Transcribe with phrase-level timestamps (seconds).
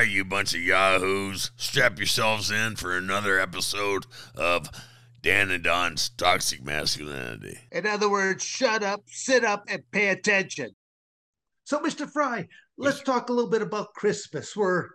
[0.00, 4.70] right, you bunch of yahoos, strap yourselves in for another episode of
[5.20, 7.58] Dan and Don's Toxic Masculinity.
[7.70, 10.70] In other words, shut up, sit up, and pay attention.
[11.64, 12.10] So, Mr.
[12.10, 14.56] Frye, let's talk a little bit about Christmas.
[14.56, 14.88] Were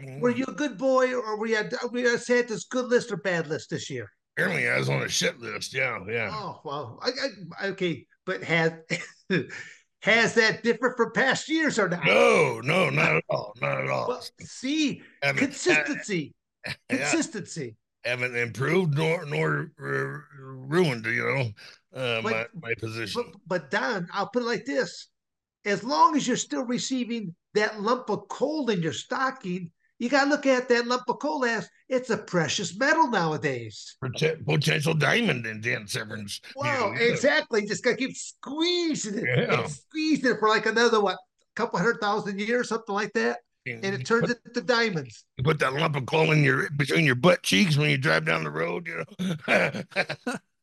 [0.00, 0.20] mm.
[0.20, 1.60] were you a good boy, or were you
[1.90, 4.08] were you on Santa's good list or bad list this year?
[4.36, 5.74] Apparently, I was on a shit list.
[5.74, 6.30] Yeah, yeah.
[6.32, 7.10] Oh well, I,
[7.60, 8.72] I, okay, but has
[10.04, 12.04] has that different from past years or not?
[12.04, 13.54] No, no, not at all.
[13.62, 14.08] Not at all.
[14.08, 16.34] Well, see, Haven't- consistency,
[16.90, 17.76] consistency.
[18.04, 19.70] haven't improved nor nor
[20.38, 23.22] ruined, you know, uh, my my position.
[23.22, 25.08] But but Don, I'll put it like this:
[25.64, 30.28] as long as you're still receiving that lump of coal in your stocking, you gotta
[30.28, 33.96] look at that lump of coal as it's a precious metal nowadays.
[34.02, 36.40] Poten- potential diamond in Dan Severn's.
[36.56, 37.62] Wow, you know, exactly.
[37.62, 39.60] You just gotta keep squeezing it Yeah.
[39.62, 41.18] and squeezing it for like another what,
[41.56, 45.24] couple hundred thousand years, something like that, and it turns put, into diamonds.
[45.36, 48.24] you put that lump of coal in your between your butt cheeks when you drive
[48.26, 48.86] down the road.
[48.86, 49.34] You know,
[49.96, 50.34] You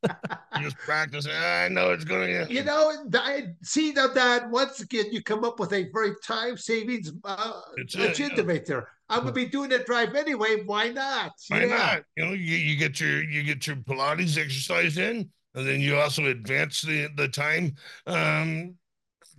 [0.61, 1.27] just practice.
[1.27, 2.47] I know it's gonna.
[2.49, 4.51] You know, I see now, Don.
[4.51, 7.61] Once again, you come up with a very time savings uh,
[7.95, 8.87] agenda there.
[9.09, 10.63] I'm gonna be doing that drive anyway.
[10.65, 11.33] Why not?
[11.49, 11.77] Why Yeah.
[11.77, 12.03] not?
[12.15, 15.97] You know, you, you get your you get your Pilates exercise in, and then you
[15.97, 17.75] also advance the the time
[18.07, 18.75] um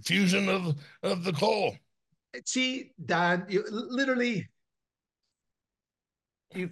[0.05, 1.77] fusion of of the coal.
[2.45, 4.49] See, Don, you literally
[6.55, 6.71] you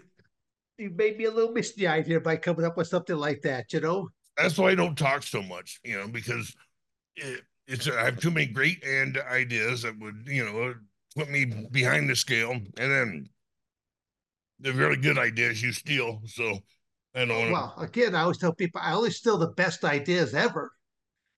[0.80, 3.72] you made me a little misty eyed here by coming up with something like that.
[3.72, 6.54] You know, That's why I don't talk so much, you know, because
[7.16, 10.74] it, it's I have too many great and ideas that would you know
[11.16, 13.28] put me behind the scale, and then
[14.60, 16.20] the really good ideas you steal.
[16.26, 16.58] So
[17.14, 20.34] I don't want well, again, I always tell people I always steal the best ideas
[20.34, 20.70] ever.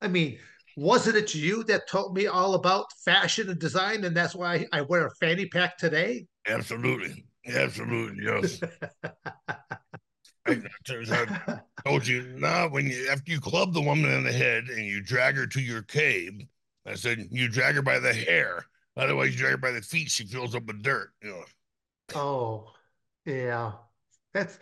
[0.03, 0.39] I mean,
[0.77, 4.83] wasn't it you that taught me all about fashion and design, and that's why I
[4.83, 6.27] wear a fanny pack today?
[6.47, 8.61] absolutely, absolutely, yes.
[10.47, 10.61] I,
[11.85, 15.01] told you now when you after you club the woman in the head and you
[15.01, 16.33] drag her to your cave,
[16.87, 18.65] I said you drag her by the hair.
[18.97, 20.11] Otherwise, you drag her by the feet.
[20.11, 21.11] She fills up with dirt.
[21.23, 21.45] You know.
[22.15, 22.73] Oh,
[23.25, 23.73] yeah.
[24.35, 24.59] That's.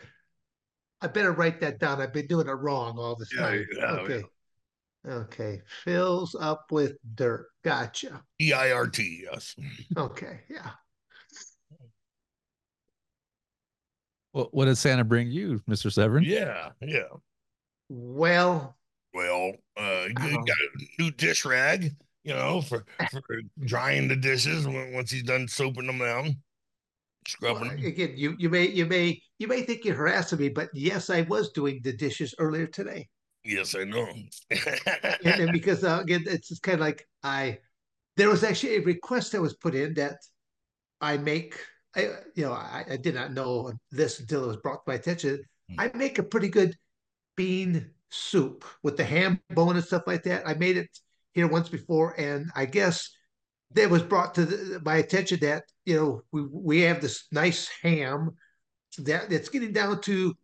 [1.00, 2.00] I better write that down.
[2.00, 3.66] I've been doing it wrong all this Yeah, time.
[3.76, 4.22] yeah, okay.
[5.08, 5.62] Okay.
[5.84, 7.46] Fills up with dirt.
[7.64, 8.22] Gotcha.
[8.40, 9.24] E I R T.
[9.24, 9.56] Yes.
[9.96, 10.40] Okay.
[10.50, 10.70] Yeah.
[14.32, 15.90] Well, what did Santa bring you, Mr.
[15.90, 16.24] Severn?
[16.24, 16.72] Yeah.
[16.80, 17.08] Yeah.
[17.90, 18.78] Well,
[19.12, 21.96] Well, uh, you, you Um, got a new dish rag.
[22.24, 23.22] You know, for for
[23.64, 26.42] drying the dishes once he's done soaping them down,
[27.26, 27.84] scrubbing well, them.
[27.84, 31.22] again, you you may you may you may think you're harassing me, but yes, I
[31.22, 33.08] was doing the dishes earlier today.
[33.44, 34.06] Yes, I know.
[35.24, 37.58] and, and because uh, again, it's just kind of like I,
[38.16, 40.18] there was actually a request that was put in that
[41.00, 41.56] I make.
[41.96, 42.02] I
[42.34, 45.42] you know I, I did not know this until it was brought to my attention.
[45.70, 45.80] Hmm.
[45.80, 46.76] I make a pretty good
[47.36, 50.46] bean soup with the ham bone and stuff like that.
[50.46, 50.90] I made it
[51.32, 53.10] here once before, and I guess
[53.72, 57.68] that was brought to the, my attention that you know we we have this nice
[57.82, 58.30] ham
[58.98, 60.34] that it's getting down to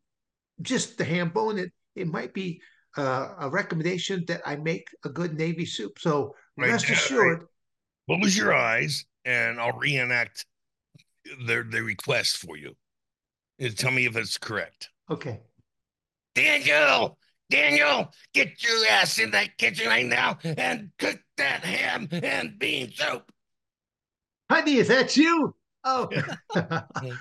[0.62, 1.58] just the ham bone.
[1.58, 2.60] It it might be
[2.96, 5.98] uh, a recommendation that I make a good navy soup.
[5.98, 7.02] So Right, rest yeah, right.
[7.02, 7.46] assured,
[8.08, 10.46] Close your eyes, and I'll reenact
[11.46, 12.74] their the request for you.
[13.58, 14.90] And tell me if it's correct.
[15.10, 15.40] okay.
[16.34, 17.16] Daniel,
[17.48, 22.92] Daniel, get your ass in that kitchen right now and cook that ham and bean
[22.92, 23.30] soup.
[24.50, 25.54] Honey, is that you?
[25.84, 26.28] Oh, Just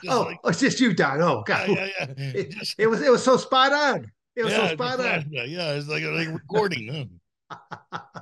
[0.09, 1.21] oh, like- oh, it's just you, Don.
[1.21, 1.69] Oh, God.
[1.69, 2.05] yeah, yeah.
[2.17, 4.11] It, Just- it was it was so spot on.
[4.35, 5.25] It was yeah, so spot on.
[5.29, 7.09] yeah, yeah, it's like a like recording.
[7.49, 7.99] Huh?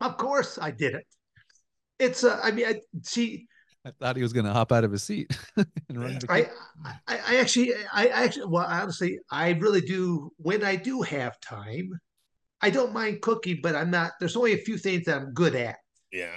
[0.00, 1.06] Of course, I did it.
[1.98, 3.46] It's uh, I mean, I see.
[3.86, 6.18] I thought he was going to hop out of his seat and run.
[6.18, 6.50] the I.
[7.06, 11.90] I I actually I actually well honestly I really do when I do have time,
[12.62, 14.12] I don't mind cooking, but I'm not.
[14.20, 15.76] There's only a few things that I'm good at.
[16.12, 16.36] Yeah.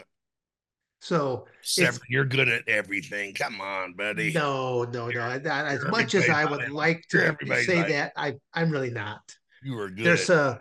[0.99, 3.33] So Severn, you're good at everything.
[3.33, 4.33] Come on, buddy.
[4.33, 5.19] no, no, no.
[5.21, 6.67] I- I- As much as I would eye.
[6.67, 7.87] like to say eye.
[7.89, 9.21] that, I I'm really not.
[9.63, 10.05] You are good.
[10.05, 10.59] There's a,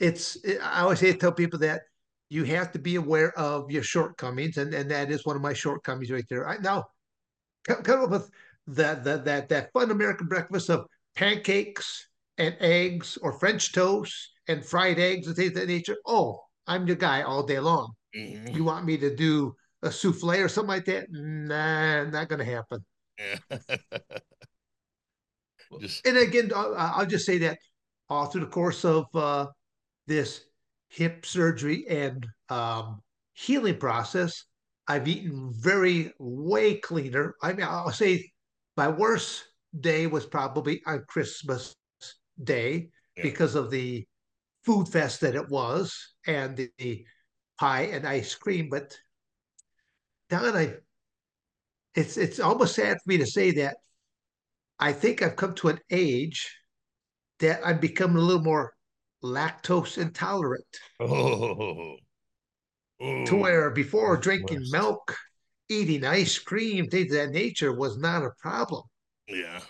[0.00, 1.82] it's I always say to tell people that
[2.28, 5.52] you have to be aware of your shortcomings, and and that is one of my
[5.52, 6.48] shortcomings right there.
[6.48, 6.84] I now
[7.66, 8.30] come, come up with
[8.68, 12.08] that that that that fun American breakfast of pancakes
[12.38, 14.14] and eggs or French toast
[14.48, 15.96] and fried eggs and things of that nature.
[16.06, 17.92] Oh, I'm your guy all day long.
[18.16, 18.54] Mhm.
[18.54, 21.06] You want me to do a souffle or something like that?
[21.10, 22.84] Nah, not gonna happen.
[25.80, 27.58] Just and again, I'll, I'll just say that
[28.08, 29.46] all through the course of uh,
[30.06, 30.44] this
[30.88, 33.02] hip surgery and um,
[33.34, 34.44] healing process,
[34.88, 37.34] I've eaten very way cleaner.
[37.42, 38.30] I mean, I'll say
[38.76, 39.44] my worst
[39.78, 41.74] day was probably on Christmas
[42.42, 43.22] Day Yeah.
[43.22, 44.06] because of the
[44.64, 47.04] food fest that it was and the, the
[47.58, 48.68] pie and ice cream.
[48.70, 48.96] But
[50.28, 50.74] Don, I
[51.94, 53.76] it's it's almost sad for me to say that
[54.78, 56.54] I think I've come to an age
[57.40, 58.75] that I've become a little more
[59.26, 60.64] lactose intolerant
[61.00, 61.96] Oh.
[63.00, 63.36] to Oh.
[63.36, 65.16] where before drinking milk,
[65.68, 68.82] eating ice cream, things of that nature was not a problem.
[69.28, 69.60] Yeah.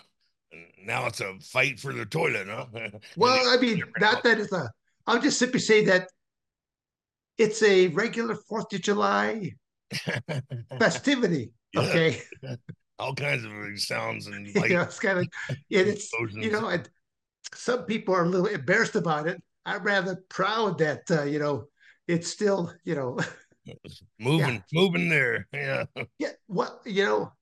[0.51, 2.67] And now it's a fight for the toilet, huh?
[3.17, 4.69] Well, I mean, not that it's a,
[5.05, 6.09] I'll just simply say that
[7.37, 9.51] it's a regular Fourth of July
[10.79, 11.51] festivity.
[11.73, 11.81] Yeah.
[11.81, 12.21] Okay.
[12.99, 15.27] all kinds of sounds and you light know, it's kind of,
[15.69, 16.89] it's, you know, and
[17.53, 19.41] some people are a little embarrassed about it.
[19.67, 21.65] I'm rather proud that, uh, you know,
[22.07, 23.19] it's still, you know,
[24.19, 25.45] moving, moving there.
[25.51, 25.83] Yeah.
[26.17, 27.33] yeah, what, you know,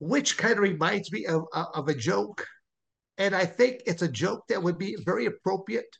[0.00, 2.46] which kind of reminds me of, of of a joke.
[3.18, 5.96] And I think it's a joke that would be very appropriate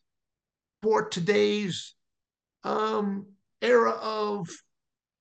[0.83, 1.95] for today's
[2.65, 3.27] um,
[3.61, 4.49] era of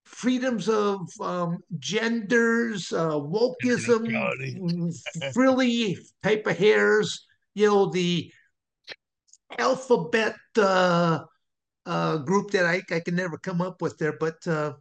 [0.06, 4.94] freedoms of um, genders, uh, wokeism,
[5.34, 7.26] frilly type of hairs,
[7.56, 8.32] you know, the
[9.60, 11.20] alphabet uh,
[11.86, 14.18] uh, group that I, I can never come up with there.
[14.20, 14.74] But, uh,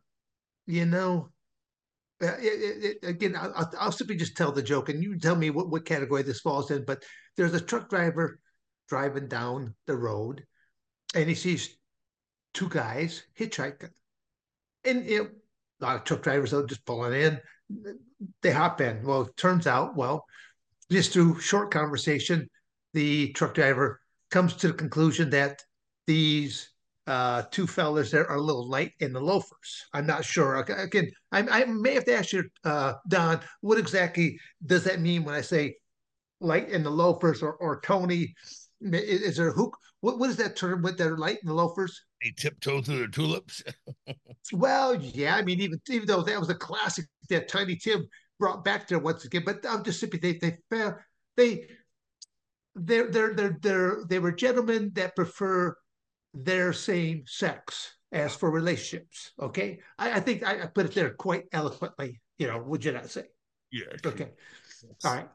[0.66, 1.30] you know,
[2.22, 5.50] uh, it, it, again, I'll, I'll- simply just tell the joke and you tell me
[5.50, 6.84] what, what category this falls in.
[6.84, 7.02] But
[7.36, 8.38] there's a truck driver
[8.88, 10.44] driving down the road
[11.14, 11.76] and he sees
[12.54, 13.90] two guys hitchhiking.
[14.84, 15.30] And you know,
[15.80, 17.40] a lot of truck drivers are just pulling in.
[18.42, 19.02] They hop in.
[19.02, 20.24] Well, it turns out, well,
[20.90, 22.48] just through short conversation,
[22.92, 24.01] the truck driver
[24.32, 25.62] comes to the conclusion that
[26.06, 26.70] these
[27.06, 29.84] uh, two fellas there are a little light in the loafers.
[29.92, 30.56] I'm not sure.
[30.56, 35.24] Again, I, I may have to ask you, uh, Don, what exactly does that mean
[35.24, 35.76] when I say
[36.40, 38.34] light in the loafers or, or Tony?
[38.80, 39.76] Is, is there a hook?
[40.00, 42.00] What, what is that term with their light in the loafers?
[42.22, 43.62] They tiptoe through the tulips.
[44.52, 48.06] Well, yeah, I mean, even even though that was a classic that Tiny Tim
[48.38, 50.58] brought back there once again, but I'm just simply they they
[51.36, 51.68] they
[52.74, 55.76] they're they're they're they're they were gentlemen that prefer
[56.34, 59.32] their same sex as for relationships.
[59.40, 62.20] Okay, I, I think I, I put it there quite eloquently.
[62.38, 63.24] You know, would you not say?
[63.70, 63.96] Yeah.
[64.04, 64.28] Okay,
[65.04, 65.28] all right.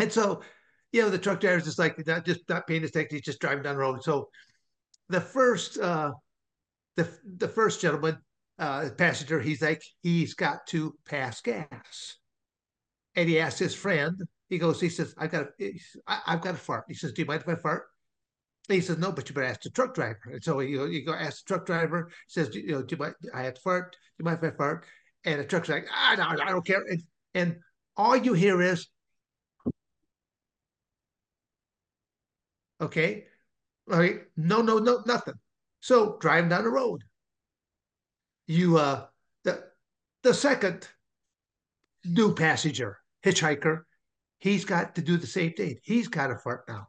[0.00, 0.42] And so,
[0.92, 3.62] you know, the truck driver's just like not just not paying attention, he's just driving
[3.62, 4.02] down the road.
[4.02, 4.28] So
[5.08, 6.12] the first uh
[6.96, 8.18] the the first gentleman,
[8.58, 12.16] uh passenger, he's like, he's got to pass gas.
[13.14, 15.72] And he asked his friend, he goes, he says, I've got a,
[16.06, 16.84] I, I've got a fart.
[16.88, 17.84] He says, Do you mind if I fart?
[18.68, 20.20] He says, No, but you better ask the truck driver.
[20.26, 22.98] And so you you go ask the truck driver, he says, you know, do you
[22.98, 23.92] mind I have to fart?
[23.92, 24.84] Do you mind if I fart?
[25.24, 26.82] And the truck's like, ah, no, I don't care.
[26.88, 27.02] And,
[27.34, 27.56] and
[27.96, 28.88] all you hear is,
[32.80, 33.24] okay,
[33.90, 35.34] all right, no, no, no, nothing.
[35.80, 37.02] So driving down the road,
[38.46, 39.06] you uh
[39.44, 39.64] the
[40.22, 40.88] the second
[42.04, 43.82] new passenger, hitchhiker,
[44.44, 45.78] he's got to do the same thing.
[45.82, 46.88] He's got a fart now.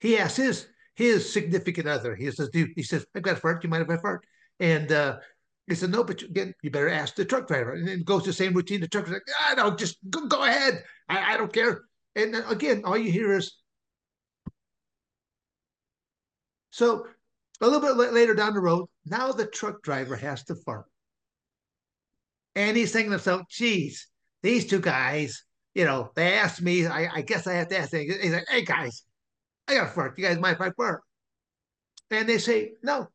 [0.00, 2.16] He asks his his significant other.
[2.16, 3.60] He says, "Dude," he says, "I've got a fart.
[3.60, 4.24] Do you mind if I fart?"
[4.58, 5.18] And uh,
[5.66, 8.24] he said, "No, but you, again, you better ask the truck driver." And then goes
[8.24, 8.80] the same routine.
[8.80, 10.82] The truck like, "Ah, no, just go, go ahead.
[11.06, 11.82] I, I don't care."
[12.14, 13.54] And then again, all you hear is.
[16.70, 17.06] So
[17.60, 20.86] a little bit later down the road, now the truck driver has to fart.
[22.54, 24.08] And he's thinking to himself, geez,
[24.42, 25.44] these two guys,
[25.76, 28.00] you know, they asked me, I, I guess I have to ask them.
[28.00, 29.02] He's like, hey guys,
[29.68, 30.18] I got to fart.
[30.18, 31.02] You guys mind if I fart?
[32.10, 33.08] And they say, no,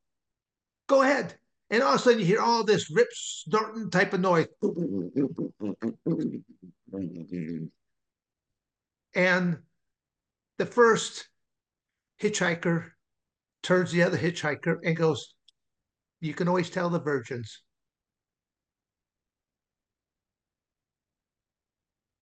[0.85, 1.33] go ahead.
[1.71, 4.45] And all of a sudden you hear all this rip snorting type of noise.
[9.15, 9.57] And
[10.59, 11.27] the first
[12.21, 12.91] hitchhiker
[13.63, 15.33] turns the other hitchhiker and goes,
[16.19, 17.63] You can always tell the virgins.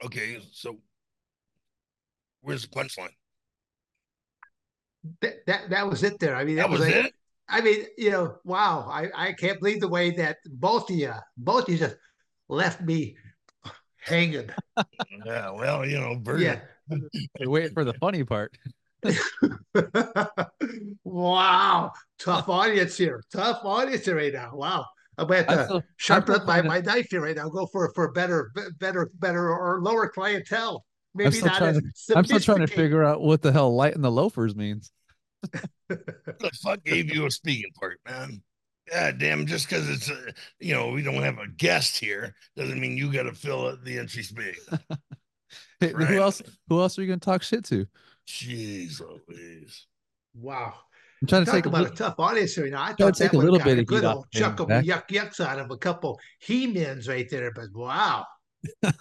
[0.06, 0.77] Okay, so
[2.41, 3.10] where's the punchline?
[5.22, 6.36] That, that that was it there.
[6.36, 7.13] I mean, That was like- it.
[7.51, 8.88] I mean, you know, wow.
[8.91, 11.96] I, I can't believe the way that both of you, both of you just
[12.48, 13.15] left me
[14.01, 14.50] hanging.
[15.25, 16.62] Yeah, well, you know, virgin.
[16.89, 16.98] Yeah.
[17.39, 18.56] You're waiting for the funny part.
[21.03, 21.91] wow.
[22.20, 23.24] Tough audience here.
[23.34, 24.51] Tough audience here right now.
[24.53, 24.86] Wow.
[25.19, 27.49] I'm going to I to sharpen up my, my knife here right now.
[27.49, 30.85] Go for for better, better, better or lower clientele.
[31.13, 33.95] Maybe still not trying as I'm still trying to figure out what the hell light
[33.95, 34.91] in the loafers means.
[35.89, 38.43] The fuck gave you a speaking part, man?
[38.91, 42.79] God damn, just because it's, uh, you know, we don't have a guest here doesn't
[42.79, 44.67] mean you got to fill the entry space.
[45.79, 46.07] Hey, Right.
[46.07, 46.41] Who else?
[46.67, 47.88] Who else are you going to talk shit to?
[48.27, 49.88] Jeez Louise.
[50.35, 50.75] Wow.
[51.21, 52.69] I'm trying to Talk take about a little, tough audience here.
[52.69, 54.07] Now, I Try thought to take that a one little bit a of good heat
[54.07, 57.51] off old the chuck of yuck yucks out of a couple he-mens right there.
[57.51, 58.25] But wow.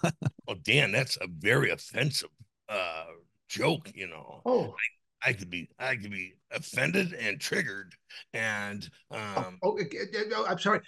[0.50, 2.30] Oh, Dan, that's a very offensive
[2.70, 3.04] uh
[3.48, 4.40] joke, you know.
[4.46, 4.74] Oh,
[5.22, 7.94] I could be I could be offended and triggered
[8.32, 9.98] and oh, um oh, okay,
[10.34, 10.80] uh, I'm sorry.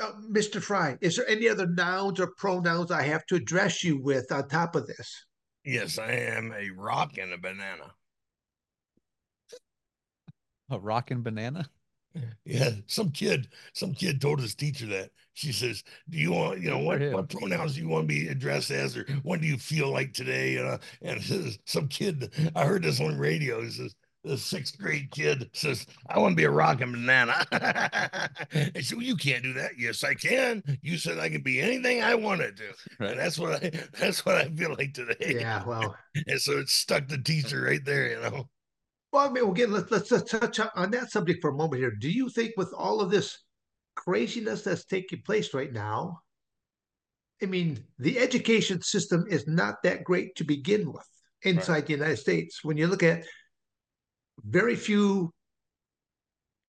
[0.00, 0.62] Uh, Mr.
[0.62, 4.48] Frye, is there any other nouns or pronouns I have to address you with on
[4.48, 5.26] top of this?
[5.64, 7.92] yes, I am a rock and a banana.
[10.70, 11.68] A rockin' banana.
[12.44, 15.10] Yeah, some kid, some kid told his teacher that.
[15.34, 18.28] She says, "Do you want, you know, what what pronouns do you want to be
[18.28, 22.64] addressed as, or what do you feel like today?" Uh, and his, some kid, I
[22.64, 23.60] heard this on radio.
[23.62, 23.94] He says,
[24.24, 27.44] "The sixth grade kid says, I want to be a rockin' banana."
[28.50, 29.72] and so you can't do that.
[29.78, 30.62] Yes, I can.
[30.80, 33.10] You said I can be anything I wanted to, Right.
[33.10, 35.36] and that's what I, that's what I feel like today.
[35.40, 35.96] Yeah, well,
[36.26, 38.48] And so it stuck the teacher right there, you know.
[39.12, 41.92] Well, I mean, again, let's, let's let's touch on that subject for a moment here.
[41.92, 43.38] Do you think with all of this
[43.94, 46.20] craziness that's taking place right now,
[47.42, 51.06] I mean, the education system is not that great to begin with
[51.42, 52.64] inside the United States.
[52.64, 53.24] When you look at
[54.44, 55.32] very few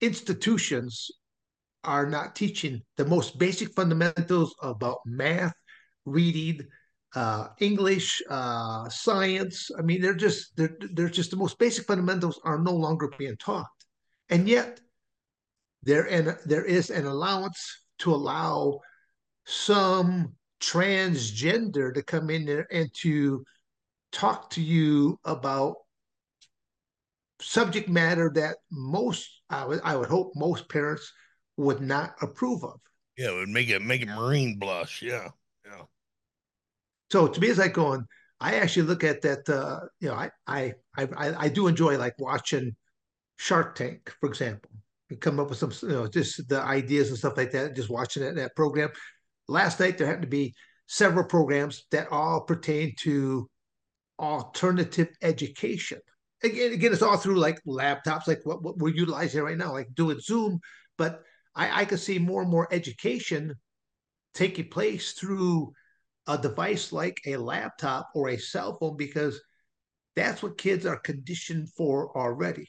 [0.01, 1.09] institutions
[1.83, 5.53] are not teaching the most basic fundamentals about math,
[6.05, 6.67] reading,
[7.15, 9.69] uh, English, uh, science.
[9.77, 13.37] I mean, they're just they're they're just the most basic fundamentals are no longer being
[13.37, 13.67] taught,
[14.29, 14.79] and yet
[15.83, 18.79] there and there is an allowance to allow
[19.45, 23.43] some transgender to come in there and to
[24.11, 25.75] talk to you about
[27.39, 31.11] subject matter that most I would I would hope most parents
[31.55, 32.79] would not approve of.
[33.17, 35.01] Yeah, it would make it make a marine blush.
[35.01, 35.29] Yeah, yeah.
[37.11, 38.05] So to me, it's like going.
[38.39, 39.49] I actually look at that.
[39.49, 41.07] Uh, you know, I, I I
[41.45, 42.75] I do enjoy like watching
[43.37, 44.69] Shark Tank, for example.
[45.09, 47.75] You come up with some, you know, just the ideas and stuff like that.
[47.75, 48.89] Just watching that that program.
[49.47, 50.53] Last night there happened to be
[50.87, 53.49] several programs that all pertain to
[54.19, 55.99] alternative education.
[56.43, 59.87] Again, again, it's all through like laptops, like what, what we're utilizing right now, like
[59.95, 60.59] doing Zoom.
[60.97, 61.23] But
[61.55, 63.55] I, I could see more and more education
[64.33, 65.71] taking place through
[66.27, 69.41] a device like a laptop or a cell phone because
[70.15, 72.67] that's what kids are conditioned for already.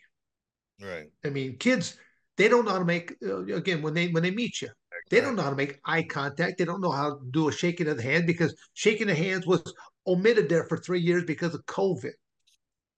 [0.80, 1.08] Right.
[1.24, 1.96] I mean, kids
[2.36, 4.68] they don't know how to make uh, again when they when they meet you,
[5.10, 6.58] they don't know how to make eye contact.
[6.58, 9.46] They don't know how to do a shaking of the hand because shaking the hands
[9.46, 9.62] was
[10.06, 12.12] omitted there for three years because of COVID,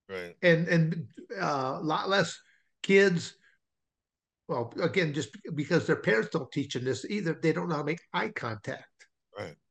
[0.08, 0.36] Right.
[0.42, 1.06] and and
[1.40, 2.38] uh, a lot less
[2.82, 3.34] kids.
[4.48, 7.82] Well, again, just because their parents don't teach them this either, they don't know how
[7.82, 8.84] to make eye contact.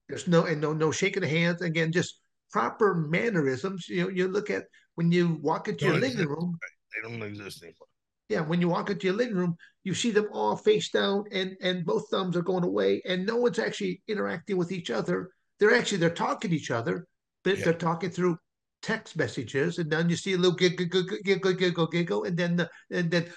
[0.10, 1.62] There's no and no no shaking of hands.
[1.62, 2.20] Again, just
[2.52, 3.88] proper mannerisms.
[3.88, 6.58] You know, you look at when you walk into your living room.
[6.94, 7.88] They don't exist anymore.
[8.28, 11.56] Yeah, when you walk into your living room, you see them all face down and
[11.62, 15.30] and both thumbs are going away, and no one's actually interacting with each other.
[15.60, 17.06] They're actually they're talking to each other,
[17.44, 17.66] but Yeah.
[17.66, 18.38] they're talking through
[18.82, 22.56] text messages, and then you see a little giggle, giggle, giggle, giggle, giggle, and then
[22.56, 23.32] the, and then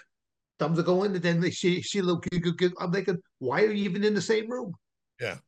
[0.58, 2.78] thumbs are going, and then they see see a little giggle, giggle.
[2.80, 4.72] I'm thinking, why are you even in the same room?
[5.20, 5.38] Yeah.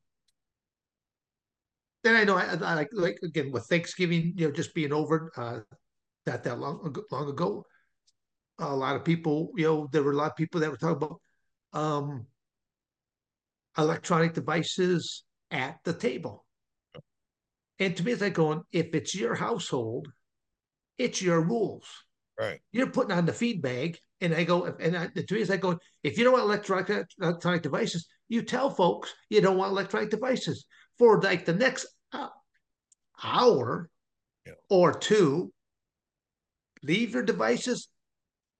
[2.04, 5.32] Then I know I, I like like again with Thanksgiving, you know, just being over
[5.36, 5.60] uh,
[6.26, 7.64] not that long long ago.
[8.58, 11.02] A lot of people, you know, there were a lot of people that were talking
[11.02, 11.20] about
[11.72, 12.26] um,
[13.76, 16.44] electronic devices at the table.
[17.78, 20.06] And to me, it's like going, if it's your household,
[20.98, 21.88] it's your rules.
[22.38, 22.60] Right.
[22.70, 23.98] You're putting on the feed bag.
[24.20, 27.08] And I go, and I, to me, it's like going, if you don't want electronic
[27.20, 30.66] electronic devices, you tell folks you don't want electronic devices
[30.98, 31.86] for like the next
[33.22, 33.90] hour
[34.46, 34.52] Yeah.
[34.68, 35.52] or two.
[36.82, 37.88] Leave your devices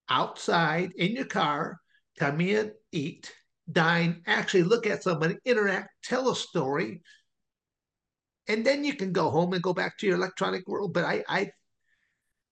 [0.09, 1.79] outside in your car.
[2.19, 3.35] Come in, eat,
[3.71, 7.03] dine, actually look at somebody, interact, tell a story,
[8.47, 10.93] and then you can go home and go back to your electronic world.
[10.95, 11.51] But I, I,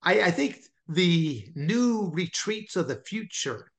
[0.02, 3.70] I, I think the new retreats of the future,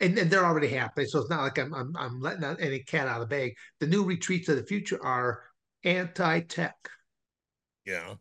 [0.00, 1.08] and, and they're already happening.
[1.08, 3.54] So it's not like I'm, I'm, I'm letting any cat out of the bag.
[3.80, 5.42] The new retreats of the future are
[5.84, 6.76] anti-tech.
[7.84, 8.14] Yeah.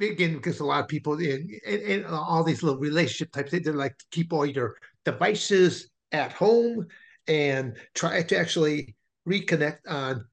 [0.00, 3.58] Again, because a lot of people in, in, in all these little relationship types, they,
[3.58, 6.86] they like keep all your devices at home
[7.26, 8.96] and try to actually
[9.28, 10.24] reconnect on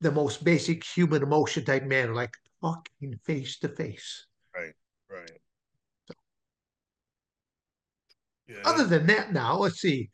[0.00, 4.26] the most basic human emotion type manner, like talking face to face.
[4.54, 4.74] Right?
[5.10, 5.30] Right.
[8.46, 8.62] Yeah.
[8.64, 10.10] Other than that, now let's see.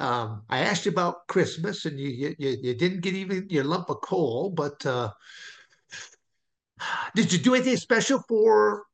[0.00, 3.90] Um, I asked you about Christmas, and you you you didn't get even your lump
[3.90, 4.50] of coal.
[4.50, 5.12] But uh,
[7.14, 8.84] did you do anything special for?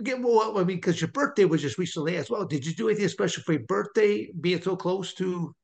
[0.00, 2.44] Again, well, I mean, because your birthday was just recently as well.
[2.44, 5.54] Did you do anything special for your birthday, being so close to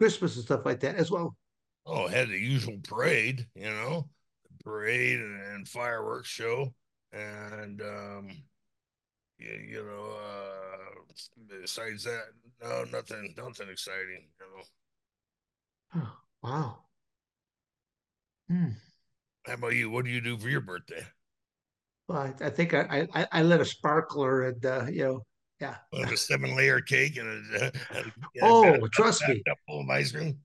[0.00, 1.36] Christmas and stuff like that as well?
[1.86, 4.08] Oh, had the usual parade, you know,
[4.64, 6.72] parade and, and fireworks show,
[7.12, 8.30] and um,
[9.38, 12.26] you, you know, uh, besides that,
[12.60, 14.62] no, nothing, nothing exciting, you know.
[15.94, 16.84] Oh, wow.
[18.48, 18.70] Hmm.
[19.46, 19.90] How about you?
[19.90, 21.04] What do you do for your birthday?
[22.08, 25.20] Well, I, I think I, I I lit a sparkler and uh, you know,
[25.60, 25.76] yeah.
[25.92, 29.42] Like a seven layer cake and a, and, Oh, trust me.
[29.50, 30.38] up full of ice cream.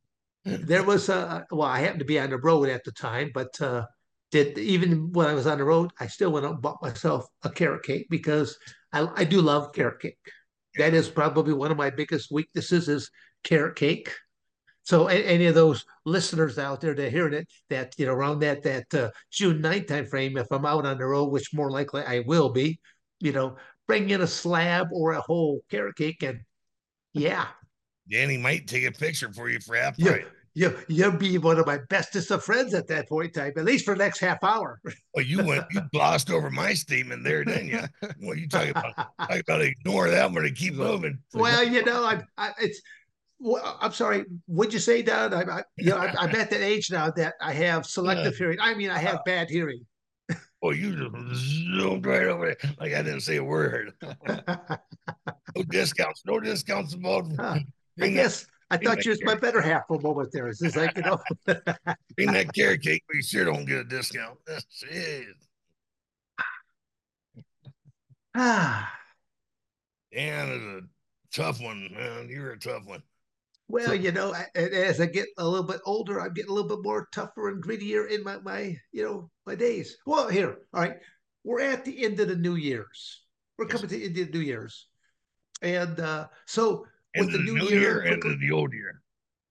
[0.45, 3.59] There was a well, I happened to be on the road at the time, but
[3.61, 3.85] uh
[4.31, 7.25] did even when I was on the road, I still went out and bought myself
[7.43, 8.57] a carrot cake because
[8.91, 10.17] I, I do love carrot cake.
[10.77, 13.09] That is probably one of my biggest weaknesses is
[13.43, 14.13] carrot cake.
[14.83, 18.39] So any of those listeners out there that are hearing it, that you know, around
[18.39, 21.69] that that uh, June 9th time frame, if I'm out on the road, which more
[21.69, 22.79] likely I will be,
[23.19, 26.39] you know, bring in a slab or a whole carrot cake, and
[27.13, 27.47] yeah,
[28.09, 30.19] Danny might take a picture for you for half yeah.
[30.57, 33.63] You you'll be one of my bestest of friends at that point in time, at
[33.63, 34.81] least for the next half hour.
[35.13, 37.81] Well, you went, you glossed over my statement there, didn't you?
[38.19, 38.93] What are you talking about?
[39.19, 41.19] I gotta ignore that one and keep moving.
[41.35, 42.81] well, you know, I, I it's.
[43.39, 44.25] Well, I'm sorry.
[44.47, 45.31] Would you say, Don?
[45.31, 48.37] I, I, you know, I'm, I'm at that age now that I have selective uh,
[48.37, 48.57] hearing.
[48.59, 49.85] I mean, I have bad hearing.
[50.59, 53.93] Well, you just zoomed right over there like I didn't say a word.
[55.55, 57.35] No discounts, no discounts involved.
[57.39, 57.59] Huh.
[57.59, 57.65] I
[57.97, 60.47] that, guess I thought you was my better half for a moment there.
[60.47, 61.19] It's just like you know.
[62.15, 64.37] bring that carrot cake, we sure don't get a discount.
[64.47, 65.25] Jeez.
[68.35, 68.93] ah,
[70.13, 70.81] Dan is a
[71.31, 72.27] tough one, man.
[72.29, 73.03] You're a tough one.
[73.69, 76.69] well, you know, I, as I get a little bit older, I'm getting a little
[76.69, 79.97] bit more tougher and grittier in my my you know my days.
[80.05, 80.97] Well, here, all right,
[81.45, 83.23] we're at the end of the New Year's.
[83.57, 84.87] We're coming to the end of the New Year's,
[85.61, 86.85] and uh, so
[87.19, 89.01] with the the new new year, year, we're end go- of the old year.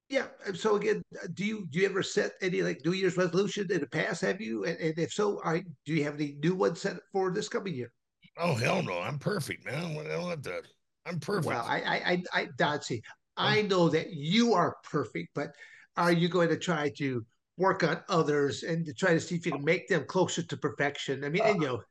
[0.08, 0.26] Yeah.
[0.54, 3.80] So again, uh, do you do you ever set any like New Year's resolution in
[3.80, 4.20] the past?
[4.22, 4.64] Have you?
[4.64, 7.74] And, and if so, I do you have any new ones set for this coming
[7.74, 7.92] year?
[8.38, 9.94] Oh hell no, I'm perfect, man.
[9.94, 10.62] What I want that.
[11.06, 11.46] I'm perfect.
[11.46, 13.00] Well, I I I, I
[13.36, 15.52] I know that you are perfect, but
[15.96, 17.24] are you going to try to
[17.58, 20.56] work on others and to try to see if you can make them closer to
[20.56, 21.24] perfection?
[21.24, 21.82] I mean, and you know,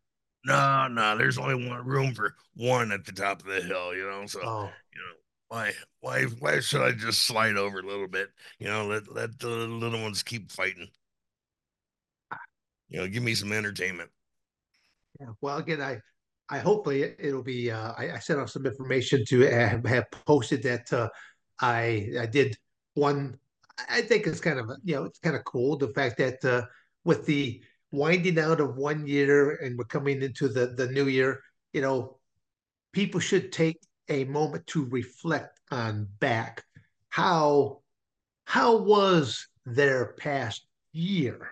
[0.45, 4.07] no, no, there's only one room for one at the top of the hill, you
[4.09, 4.25] know.
[4.27, 5.13] So oh, you know,
[5.47, 8.29] why why why should I just slide over a little bit?
[8.59, 10.89] You know, let let the little ones keep fighting.
[12.89, 14.11] You know, give me some entertainment.
[15.19, 15.27] yeah.
[15.41, 15.99] Well, again, I
[16.49, 17.71] I hopefully it- it'll be.
[17.71, 21.09] Uh, I, I sent out some information to have, have posted that uh,
[21.59, 22.57] I I did
[22.93, 23.37] one.
[23.89, 26.63] I think it's kind of you know it's kind of cool the fact that uh,
[27.03, 31.41] with the winding out of one year and we're coming into the the new year,
[31.73, 32.19] you know,
[32.93, 36.63] people should take a moment to reflect on back.
[37.09, 37.81] How
[38.45, 41.51] how was their past year?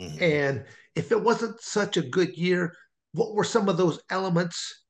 [0.00, 0.22] Mhm.
[0.22, 2.74] and if it wasn't such a good year
[3.12, 4.84] what were some of those elements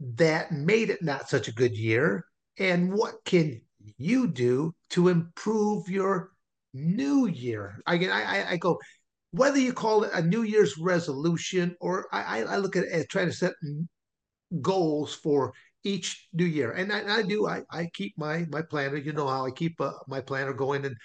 [0.00, 2.24] that made it not such a good year?
[2.58, 3.60] And what can
[3.98, 6.32] you do to improve your
[6.74, 7.80] new year?
[7.86, 8.78] I I, I- I go
[9.32, 13.06] whether you call it a new year's resolution or i, I- look at it as
[13.08, 13.52] trying to set
[14.62, 15.52] goals for
[15.84, 16.72] each new year.
[16.72, 19.80] And i, I do I, I keep my my planner you know how i keep
[19.80, 20.96] uh, my planner going and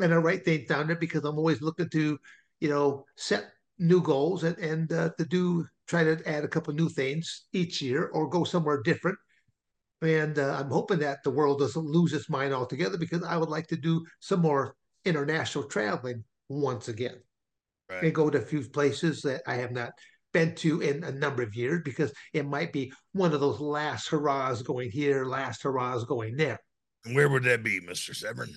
[0.00, 2.18] and I write things down there because I'm always looking to,
[2.60, 6.74] you know, set new goals and and uh, to do try to add a couple
[6.74, 9.18] new things each year or go somewhere different.
[10.02, 13.48] And uh, I'm hoping that the world doesn't lose its mind altogether because I would
[13.48, 17.16] like to do some more international traveling once again.
[18.02, 19.90] And go to a few places that I have not
[20.32, 24.08] been to in a number of years because it might be one of those last
[24.08, 26.58] hurrahs going here, last hurrahs going there.
[27.12, 28.50] Where would that be, Mister Severn?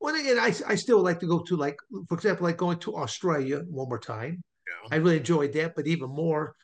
[0.00, 1.76] Well, and I, I still like to go to like,
[2.08, 4.42] for example, like going to Australia one more time.
[4.66, 4.96] Yeah.
[4.96, 6.54] I really enjoyed that, but even more,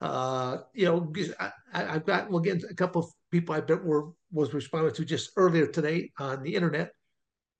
[0.00, 4.08] uh, you know, I, I've got well, again a couple of people I bet were
[4.32, 6.92] was responding to just earlier today on the internet,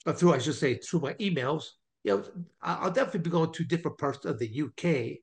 [0.07, 1.65] or through I should say through my emails.
[2.03, 2.25] You know,
[2.63, 5.19] I'll definitely be going to different parts of the UK.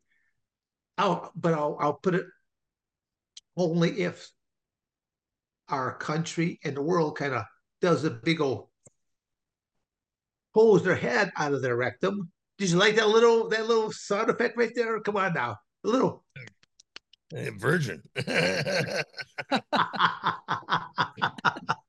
[0.97, 2.25] I'll, but I'll I'll put it
[3.55, 4.29] only if
[5.69, 7.43] our country and the world kind of
[7.81, 8.67] does a big old
[10.53, 12.31] pulls their head out of their rectum.
[12.57, 14.99] Did you like that little that little sound effect right there?
[15.01, 16.23] Come on now, a little.
[17.31, 18.01] Virgin.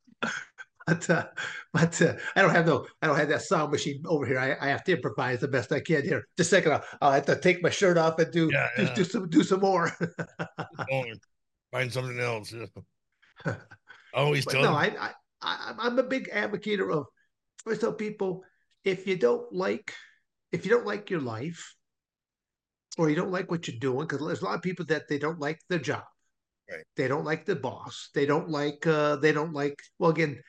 [0.88, 1.26] but uh,
[1.72, 4.38] but uh, I don't have no I don't have that sound machine over here.
[4.38, 6.24] I, I have to improvise the best I can here.
[6.36, 8.82] Just a second, I'll, I'll have to take my shirt off and do Yeah, do,
[8.82, 8.94] yeah.
[8.94, 9.92] do some do some more.
[11.70, 12.54] Find something else.
[13.44, 13.56] I
[14.14, 15.10] always tell no, I, I,
[15.42, 17.04] I I'm a big advocate of.
[17.66, 18.44] I tell people
[18.84, 19.92] if you don't like
[20.52, 21.74] if you don't like your life,
[22.96, 25.18] or you don't like what you're doing, because there's a lot of people that they
[25.18, 26.04] don't like their job,
[26.70, 26.84] Right.
[26.96, 28.10] They don't like the boss.
[28.14, 28.86] They don't like.
[28.86, 29.78] uh They don't like.
[29.98, 30.40] Well, again,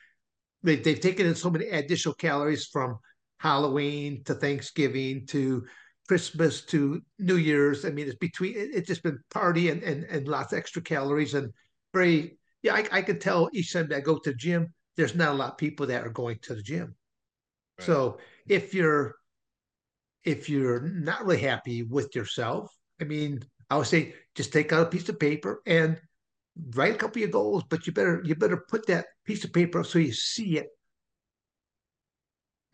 [0.62, 2.98] they, they've taken in so many additional calories from
[3.38, 5.64] Halloween to Thanksgiving to
[6.08, 7.84] Christmas to New Year's.
[7.84, 8.56] I mean, it's between.
[8.56, 11.52] It, it's just been party and and and lots of extra calories and
[11.92, 15.14] very yeah, I, I can tell each time that I go to the gym, there's
[15.14, 16.94] not a lot of people that are going to the gym.
[17.78, 17.86] Right.
[17.86, 19.14] So if you're
[20.24, 22.70] if you're not really happy with yourself,
[23.00, 25.98] I mean, I would say just take out a piece of paper and
[26.74, 29.52] write a couple of your goals, but you better you better put that piece of
[29.52, 30.68] paper up so you see it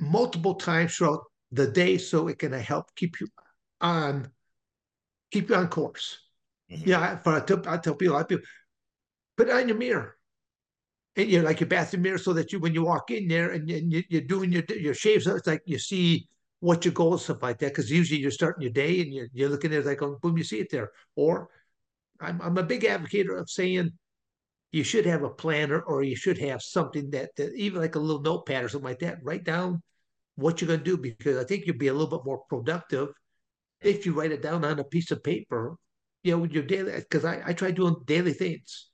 [0.01, 3.27] multiple times throughout the day so it can help keep you
[3.81, 4.31] on
[5.31, 6.19] keep you on course.
[6.71, 6.87] Mhm.
[6.87, 8.45] Yeah, I, for, I, tell, I tell people, of people,
[9.37, 10.17] put it on your mirror.
[11.17, 13.69] And you're like your bathroom mirror, so that you, when you walk in there and,
[13.69, 16.29] you, and you, you're doing your your shave, so it's like you see
[16.61, 17.69] what your goals stuff like that.
[17.69, 20.37] Because usually you're starting your day and you're you're looking at it like, oh, boom,
[20.37, 20.91] you see it there.
[21.15, 21.49] Or
[22.21, 23.91] I'm I'm a big advocate of saying
[24.73, 27.99] you should have a planner or you should have something that, that even like a
[27.99, 29.19] little notepad or something like that.
[29.23, 29.83] Write down
[30.35, 33.09] what you're going to do because I think you'll be a little bit more productive
[33.81, 35.77] if you write it down on a piece of paper.
[36.25, 38.91] You know, with your daily because I I try doing daily things.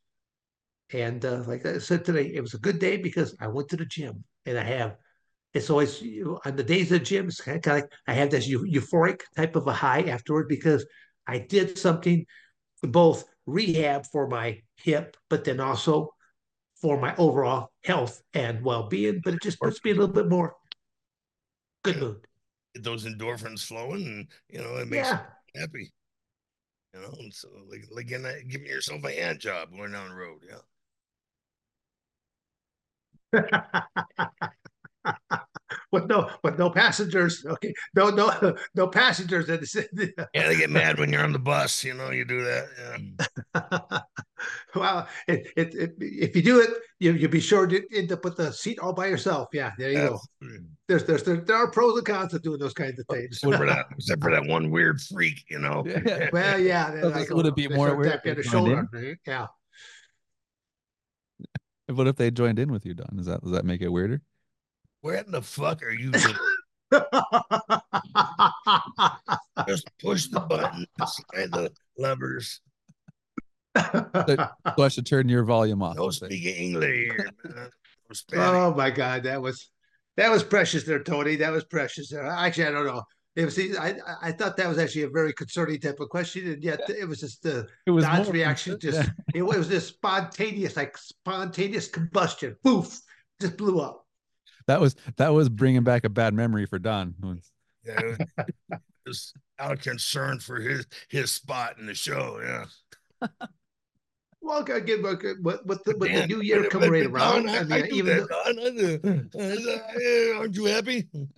[0.92, 3.76] And uh, like I said today, it was a good day because I went to
[3.76, 4.96] the gym and I have.
[5.54, 7.26] It's always you know, on the days of the gym.
[7.26, 10.86] It's kind of like I have this euphoric type of a high afterward because
[11.26, 12.24] I did something
[12.82, 16.14] both rehab for my hip, but then also
[16.80, 19.20] for my overall health and well being.
[19.24, 20.56] But it just puts me a little bit more
[21.84, 22.26] good mood.
[22.74, 25.20] get those endorphins flowing, and you know it makes Yeah.
[25.54, 25.92] you happy.
[26.94, 29.92] You know, and so like like in that, uh, giving yourself a hand job going
[29.92, 30.42] down the road.
[30.48, 30.58] Yeah,
[35.92, 37.44] with no with no passengers.
[37.46, 40.48] Okay, no no no passengers in the yeah.
[40.48, 41.84] They get mad when you're on the bus.
[41.84, 43.14] You know, you do that.
[43.54, 44.00] Yeah.
[44.74, 48.24] well, it, it, it, if you do it, you you be sure to end up
[48.24, 49.48] with the seat all by yourself.
[49.52, 50.20] Yeah, there you go.
[50.88, 53.36] There's, there's there, there are pros and cons of doing those kinds of things.
[53.42, 55.44] Except for that, except for that one weird freak.
[55.48, 55.84] You know.
[55.86, 56.30] Yeah.
[56.32, 56.90] well, yeah.
[56.90, 58.88] then Would it- would it be more weird tapping if the shoulder?
[58.92, 59.16] right?
[59.26, 59.46] Yeah.
[61.88, 63.16] What if they joined in with you, Don?
[63.16, 64.22] Does that does that make it weirder?
[65.02, 66.12] Where in the fuck are you?
[66.12, 66.34] Just,
[69.68, 72.60] just push the button, slide the levers.
[73.76, 75.96] So I should turn your volume off.
[75.96, 76.32] No I think.
[76.32, 77.08] speaking English.
[77.18, 77.30] man.
[77.54, 77.68] No
[78.12, 78.46] Spanish.
[78.46, 79.70] oh my God, that was
[80.16, 81.36] that was precious there, Tony.
[81.36, 82.26] That was precious there.
[82.26, 83.02] Actually, I don't know.
[83.34, 83.58] It was.
[83.58, 86.80] I I- I thought that was actually a very concerning type of question, and yet
[86.90, 88.78] it was just the It was Don's more- reaction.
[88.78, 89.08] Just yeah.
[89.34, 92.56] it was just spontaneous, like spontaneous combustion.
[92.62, 93.00] Poof,
[93.40, 94.01] just blew up.
[94.66, 97.14] That was that was bringing back a bad memory for Don.
[97.84, 98.18] Yeah, it
[98.70, 102.40] was- just out of concern for his his spot in the show.
[103.20, 103.28] Yeah.
[104.44, 105.22] Well, again, with
[105.64, 108.16] with the, with the new year coming right around, Don, I I, mean, do even
[108.16, 108.58] that, Don.
[108.58, 110.34] I do.
[110.34, 111.08] Uh, Aren't you happy?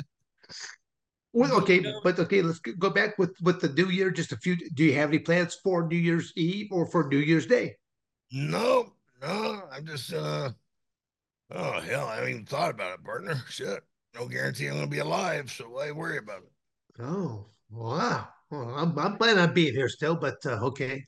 [1.36, 4.12] Well, okay, but okay, let's go back with with the new year.
[4.12, 4.54] Just a few.
[4.70, 7.74] Do you have any plans for New Year's Eve or for New Year's Day?
[8.30, 9.64] No, no.
[9.72, 10.50] I'm just uh
[11.54, 13.42] oh hell, I haven't even thought about it, partner.
[13.48, 13.80] Shit.
[14.14, 16.52] No guarantee I'm gonna be alive, so why worry about it?
[17.00, 18.28] Oh, wow.
[18.50, 21.04] Well, I'm I'm planning on being here still, but uh, okay.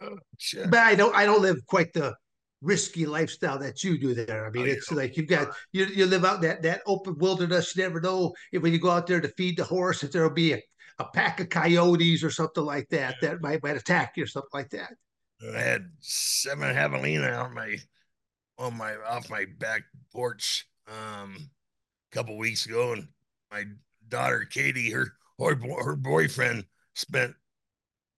[0.00, 0.70] Oh, shit.
[0.70, 2.14] But I don't I don't live quite the
[2.60, 4.46] risky lifestyle that you do there.
[4.46, 4.98] I mean, Oh, it's don't.
[4.98, 7.74] like you've got you you live out that that open wilderness.
[7.76, 10.30] You never know if when you go out there to feed the horse if there'll
[10.30, 10.60] be a,
[10.98, 14.50] a pack of coyotes or something like that that might might attack you or something
[14.52, 14.92] like that.
[15.54, 17.76] I had seven javelina on my
[18.58, 21.36] on my off my back porch um
[22.12, 23.08] a couple weeks ago, and
[23.50, 23.64] my
[24.08, 27.34] daughter Katie, her her, her boyfriend spent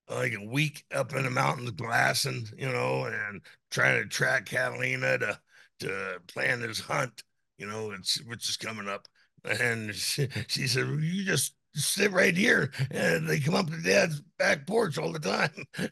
[0.09, 5.19] like a week up in the mountains glassing, you know, and trying to track javelina
[5.19, 5.41] to
[5.81, 7.23] to plan his hunt,
[7.59, 9.09] you know, it's which is coming up.
[9.45, 13.81] And she, she said, well, "You just sit right here," and they come up to
[13.83, 15.83] Dad's back porch all the time.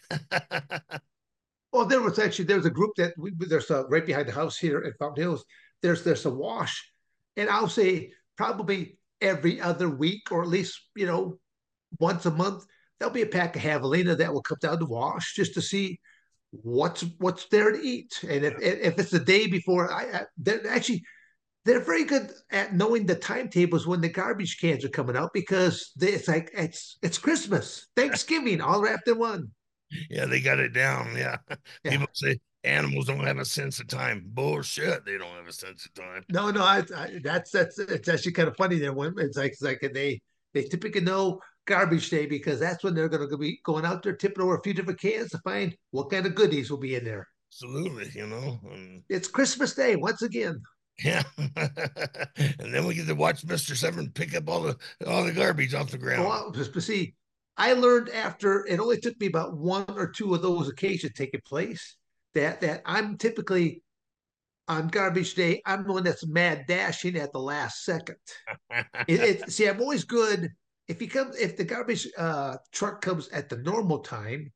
[1.73, 4.33] Well, there was actually there was a group that we, there's a right behind the
[4.33, 5.45] house here at Fountain Hills.
[5.83, 6.93] There's there's a wash,
[7.37, 11.39] and I'll say probably every other week or at least you know
[11.99, 12.65] once a month
[12.99, 15.99] there'll be a pack of javelina that will come down to wash just to see
[16.51, 20.67] what's what's there to eat, and if if it's the day before, I, I they're
[20.69, 21.03] actually
[21.65, 25.93] they're very good at knowing the timetables when the garbage cans are coming out because
[25.97, 29.51] they, it's like it's it's Christmas, Thanksgiving, all wrapped in one.
[30.11, 31.15] Yeah, they got it down.
[31.17, 31.37] Yeah.
[31.85, 31.93] Yeah.
[31.93, 34.23] People say animals don't have a sense of time.
[34.27, 35.05] Bullshit.
[35.07, 36.25] They don't have a sense of time.
[36.29, 38.93] No, no, I, I, that's that's it's actually kind of funny there.
[38.93, 40.21] When it's like it's like they
[40.55, 44.17] they typically know garbage day because that's when they're going to be going out there
[44.17, 47.05] tipping over a few different cans to find what kind of goodies will be in
[47.05, 47.29] there.
[47.53, 48.11] Absolutely.
[48.15, 50.61] You know, and It's Christmas Day once again.
[51.05, 51.23] yeah.
[51.39, 53.77] and then we get to watch Mr.
[53.77, 56.25] Severn pick up all the all the garbage off the ground.
[56.25, 57.15] Well, but but see,
[57.59, 61.41] I learned after it only took me about one or two of those occasions taking
[61.45, 61.97] place
[62.35, 63.83] that that I'm typically
[64.69, 65.61] on garbage day.
[65.67, 68.17] I'm the one that's mad dashing at the last second.
[69.09, 70.51] It, it see, I'm always good
[70.87, 74.53] if he comes if the garbage uh, truck comes at the normal time,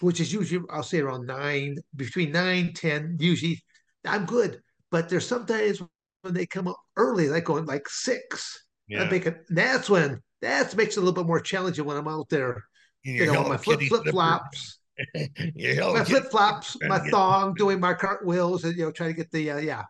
[0.00, 3.16] which is usually I'll say around nine, between nine ten.
[3.20, 3.62] Usually,
[4.04, 4.60] I'm good.
[4.90, 5.80] But there's sometimes
[6.22, 8.66] when they come up early, like going like six.
[8.88, 9.04] yeah.
[9.04, 9.44] I make it.
[9.48, 12.64] That's when that makes it a little bit more challenging when I'm out there.
[13.04, 14.78] You know, my flip flip flops,
[15.14, 19.52] my flip flops, my thong, doing my cartwheels, and you know, trying to get the
[19.52, 19.84] uh, yeah.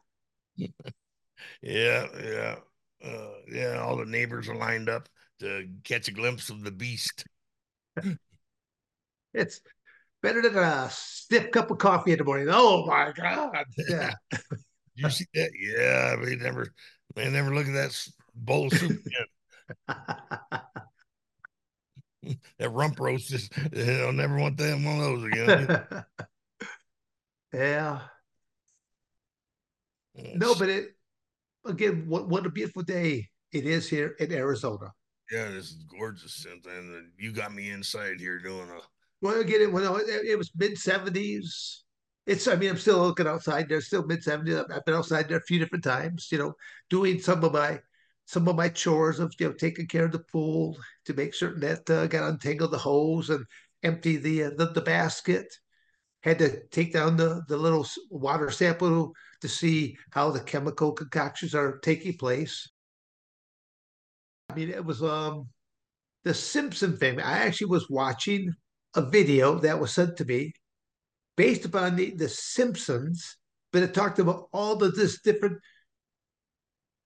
[1.63, 2.57] Yeah, yeah.
[3.03, 5.09] Uh, yeah, all the neighbors are lined up
[5.41, 7.25] to catch a glimpse of the beast.
[9.33, 9.61] It's
[10.23, 12.49] better than a stiff cup of coffee in the morning.
[12.51, 13.65] Oh my god!
[13.89, 14.13] Yeah,
[14.97, 15.51] you see that?
[15.59, 16.67] Yeah, they never,
[17.15, 19.27] they never look at that bowl of soup again.
[22.59, 23.49] That rump roast is,
[24.03, 26.05] I'll never want them one of those again.
[27.55, 28.01] yeah.
[30.15, 30.97] No, but it
[31.65, 32.05] again.
[32.09, 34.93] What what a beautiful day it is here in Arizona.
[35.31, 36.45] yeah, this is gorgeous.
[36.45, 38.81] And then you got me inside here doing a,
[39.23, 41.85] Well, again, it, well, it, it was mid seventies.
[42.27, 42.47] It's.
[42.49, 43.69] I mean, I'm still looking outside.
[43.69, 44.57] There's still mid seventies.
[44.57, 46.29] I've been outside there a few different times.
[46.31, 46.55] You know,
[46.91, 47.81] doing some of my
[48.31, 51.61] some of my chores of you know taking care of the pool to make certain
[51.61, 53.45] that uh, got untangle the hose and
[53.83, 55.53] empty the uh, the, the basket.
[56.23, 61.57] Had to take down the the little water sample to see how the chemical concoctions
[61.57, 62.71] are taking place.
[64.49, 65.49] I mean, it was um
[66.23, 67.25] the Simpson family.
[67.25, 68.55] I actually was watching
[68.95, 70.53] a video that was sent to me
[71.37, 73.39] based upon the, the Simpsons,
[73.73, 75.59] but it talked about all the this different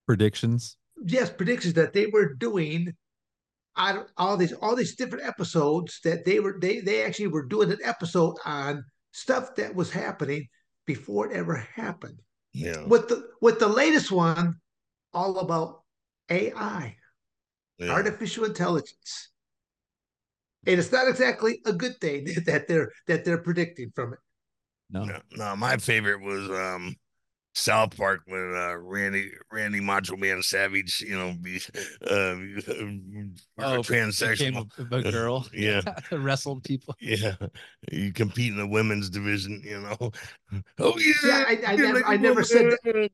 [0.07, 0.77] Predictions.
[1.05, 2.93] Yes predictions that they were doing
[3.77, 7.71] on all these all these different episodes that they were they they actually were doing
[7.71, 10.47] an episode on stuff that was happening
[10.87, 12.19] before it ever happened.
[12.53, 14.57] yeah, With the with the latest one,
[15.12, 15.83] all about
[16.31, 16.97] AI.
[17.79, 17.90] yeah.
[17.90, 19.31] artificial intelligence.
[20.67, 24.19] And it's not exactly a good thing that they're that they're predicting from it.
[24.90, 25.05] No.
[25.05, 26.95] No, no, my favorite was um
[27.57, 31.61] South Park when uh Randy Randy Macho Man Savage, you know, be
[32.11, 32.35] uh
[33.59, 34.69] Oh, became transsexual.
[34.93, 35.47] a, a girl.
[35.55, 35.81] Yeah.
[36.11, 36.97] Wrestled people.
[37.01, 37.35] Yeah,
[37.93, 40.11] you compete in the women's division, you know.
[40.79, 43.11] Oh yeah, Yeah, I- I never- like a I never said that.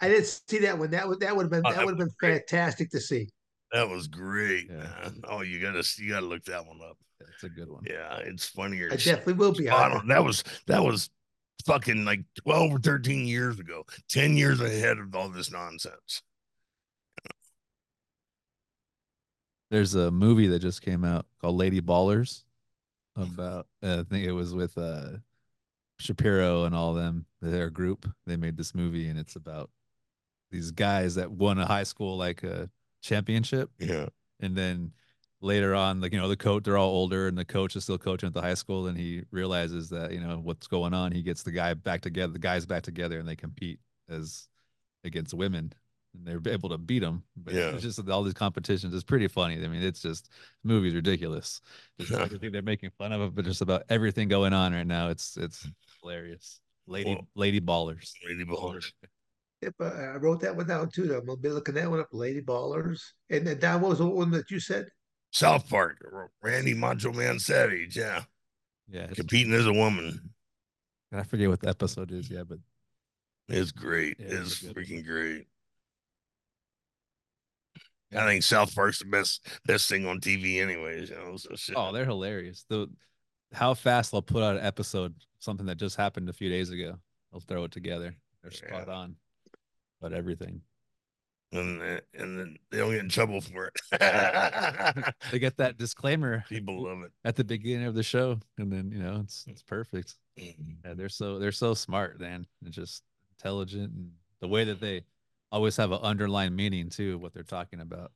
[0.00, 0.90] I didn't see that one.
[0.92, 3.28] That would that would have been Oh, that that would have been fantastic to see.
[3.72, 4.68] That was great.
[4.70, 5.08] Yeah.
[5.24, 6.96] Oh, you gotta you gotta look that one up.
[7.18, 7.82] That's a good one.
[7.84, 8.88] Yeah, it's funnier.
[8.92, 9.98] I definitely will be spot on.
[10.02, 10.06] on.
[10.08, 11.10] That was that was
[11.66, 16.22] fucking like 12 or 13 years ago 10 years ahead of all this nonsense.
[19.70, 22.44] There's a movie that just came out called Lady Ballers
[23.16, 25.18] about uh, I think it was with uh
[25.98, 28.08] Shapiro and all them their group.
[28.26, 29.70] They made this movie and it's about
[30.50, 32.70] these guys that won a high school like a
[33.02, 33.70] championship.
[33.78, 34.06] Yeah.
[34.40, 34.92] And then
[35.40, 37.98] later on like you know the coach they're all older and the coach is still
[37.98, 41.22] coaching at the high school and he realizes that you know what's going on he
[41.22, 44.48] gets the guy back together the guys back together and they compete as
[45.04, 45.72] against women
[46.14, 47.68] and they're able to beat them but Yeah.
[47.70, 50.28] it's just all these competitions it's pretty funny i mean it's just
[50.64, 51.60] the movie's ridiculous
[52.00, 52.22] just Yeah.
[52.22, 55.36] everything they're making fun of it but just about everything going on right now it's
[55.36, 55.68] it's
[56.02, 58.90] hilarious lady Well- lady ballers lady ballers
[59.60, 61.12] Yep, uh, I wrote that one down too.
[61.16, 62.10] I'm gonna be looking that one up.
[62.12, 63.00] Lady Ballers.
[63.28, 64.86] And then Don, what was the one that you said?
[65.30, 65.98] South park
[66.42, 68.22] randy macho man savage yeah
[68.88, 70.30] yeah competing as a woman
[71.12, 72.58] i forget what the episode is yeah but
[73.48, 75.46] it's great Yeah, it's it's freaking great
[78.16, 81.76] i think south park's the best best thing on tv anyways you know so shit.
[81.76, 82.64] Oh, they're hilarious.
[82.68, 82.88] The
[83.52, 86.98] how fast they'll put out an episode, something that just happened a few days ago.
[87.32, 88.14] They'll throw it together.
[88.42, 88.94] They're spot Yeah.
[88.94, 89.16] on.
[90.02, 90.60] But everything.
[91.52, 91.80] And
[92.14, 95.14] and then they don't get in trouble for it.
[95.32, 97.12] They get that disclaimer People love it.
[97.24, 100.14] at the beginning of the show, and then you know it's it's perfect.
[100.38, 100.76] Mhm.
[100.84, 102.46] Yeah, they're so they're so smart, man.
[102.64, 105.04] And just intelligent, and the way that they
[105.50, 108.12] always have an underlying meaning too of what they're talking about.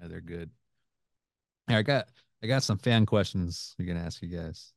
[0.00, 0.50] Yeah, they're good.
[1.68, 2.08] Here, I got
[2.42, 4.72] I got some fan questions we can ask you guys.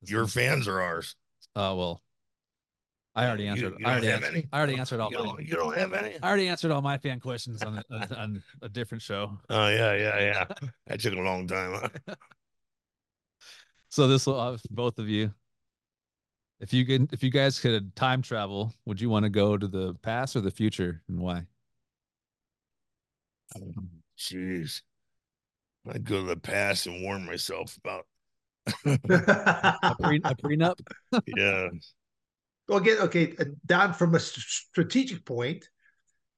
[0.00, 1.14] This Your one's- fans are ours.
[1.54, 2.02] Oh well,
[3.16, 3.74] I already answered.
[3.78, 4.36] you I already don't have answered.
[4.36, 4.48] any?
[4.52, 5.10] I already answered all.
[5.10, 6.16] You don't, you don't have any?
[6.22, 9.38] I already answered all my fan questions on a, on, on a different show.
[9.48, 10.68] Oh yeah, yeah, yeah.
[10.86, 11.90] That took a long time.
[12.06, 12.14] Huh?
[13.88, 15.32] So this will uh, both of you.
[16.60, 19.66] If you could, if you guys could time travel, would you want to go to
[19.66, 21.46] the past or the future, and why?
[24.18, 24.82] Jeez.
[25.88, 28.06] I'd go to the past and warn myself about.
[28.84, 30.80] A, pre, a prenup?
[31.26, 31.68] Yeah.
[32.68, 35.68] Well, again, okay, uh, Don, from a strategic point,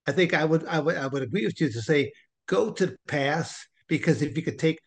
[0.06, 2.12] I think I would, I would, I would agree with you to say
[2.46, 4.78] go to the past because if you could take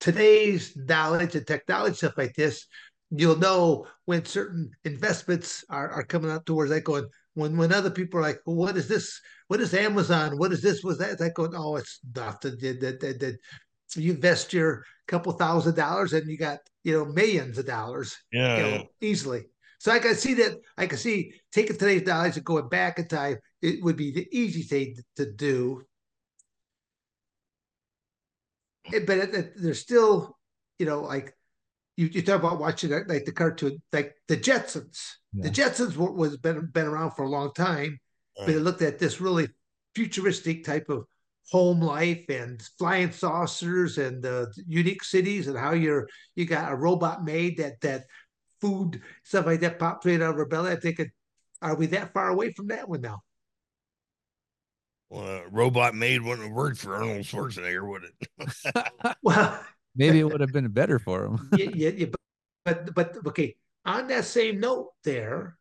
[0.00, 2.66] today's knowledge and technology stuff like this,
[3.10, 7.06] you'll know when certain investments are, are coming out towards that going.
[7.34, 9.20] When when other people are like, well, what is this?
[9.48, 10.38] What is Amazon?
[10.38, 10.84] What is this?
[10.84, 11.18] Was that?
[11.18, 12.56] Like going, oh, it's nothing.
[12.60, 13.36] That that that, that
[13.96, 18.56] you invest your couple thousand dollars and you got you know millions of dollars Yeah.
[18.56, 19.44] you know, easily.
[19.78, 20.58] So I can see that.
[20.76, 23.36] I can see taking today's knowledge and going back in time.
[23.60, 25.84] It would be the easy thing to do.
[29.06, 30.36] But there's still,
[30.78, 31.34] you know, like
[31.96, 35.12] you, you talk about watching like the cartoon, like the Jetsons.
[35.32, 37.98] The Jetsons were, was been been around for a long time,
[38.36, 39.48] but it looked at this really
[39.94, 41.06] futuristic type of
[41.50, 46.76] home life and flying saucers and uh, unique cities and how you're you got a
[46.76, 48.04] robot maid that that
[48.64, 50.70] food stuff like that pops right out of her belly.
[50.72, 51.12] I think, thinking,
[51.60, 53.22] are we that far away from that one now?
[55.10, 59.14] Well, a robot maid wouldn't have worked for Arnold Schwarzenegger, would it?
[59.22, 59.60] Well,
[59.94, 61.50] Maybe it would have been better for him.
[61.56, 62.06] yeah, yeah, yeah,
[62.64, 63.54] but, but but okay.
[63.86, 65.56] On that same note, there,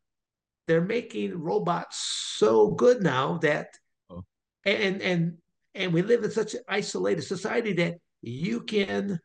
[0.65, 1.97] they're making robots
[2.37, 3.77] so good now that,
[4.09, 4.23] Oh.
[4.65, 5.37] and and
[5.75, 9.19] and we live in such an isolated society that you can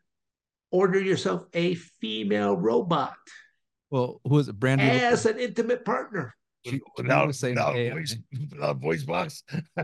[0.69, 3.15] order yourself a female robot
[3.89, 4.59] Well, who was it?
[4.59, 4.83] Brandy.
[4.83, 6.35] as an intimate partner.
[6.65, 7.93] She- she without, was saying without, AI.
[7.93, 8.15] voice,
[8.51, 9.43] without voice box.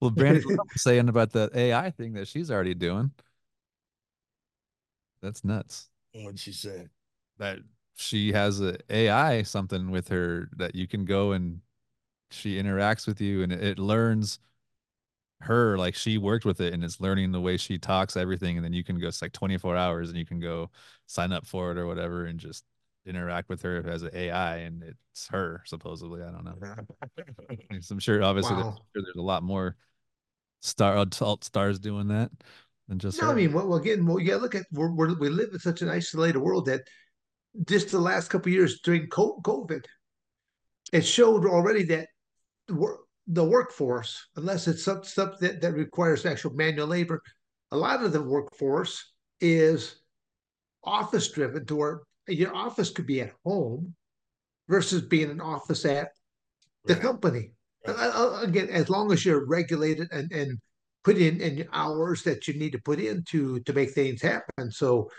[0.00, 3.10] well, Brandy was saying about the AI thing that she's already doing.
[5.20, 5.90] That's nuts.
[6.14, 6.88] What'd she say?
[7.38, 7.58] That
[7.96, 11.60] she has a AI something with her that you can go and
[12.30, 14.38] she interacts with you and it, it learns
[15.40, 18.64] her like she worked with it and it's learning the way she talks everything and
[18.64, 20.70] then you can go it's like 24 hours and you can go
[21.06, 22.64] sign up for it or whatever and just
[23.04, 26.56] interact with her as an AI and it's her supposedly I don't know.
[27.90, 29.76] I'm sure obviously there's, sure there's a lot more
[30.62, 32.30] star adult stars doing that
[32.88, 33.32] than just No, her.
[33.32, 35.88] I mean, well, again, well, yeah, look at we're, we're, we live in such an
[35.88, 36.82] isolated world that
[37.66, 39.84] just the last couple of years during COVID,
[40.92, 42.08] it showed already that
[42.68, 47.20] the, wor- the workforce, unless it's some stuff that, that requires actual manual labor,
[47.72, 49.96] a lot of the workforce is
[50.84, 53.94] office driven to where your office could be at home
[54.68, 56.10] versus being an office at
[56.84, 57.02] the Right.
[57.02, 57.50] company.
[57.86, 58.42] Right.
[58.42, 60.58] Again, as long as you're regulated and, and
[61.04, 64.70] put in in hours that you need to put in to to make things happen.
[64.70, 65.10] So,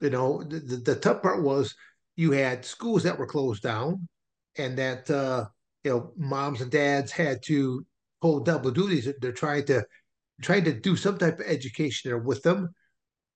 [0.00, 1.74] you know, the, the, the tough part was
[2.16, 4.08] you had schools that were closed down,
[4.56, 5.46] and that uh,
[5.84, 7.84] you know moms and dads had to
[8.20, 9.08] pull double duties.
[9.20, 9.84] They're trying to
[10.42, 12.70] trying to do some type of education there with them,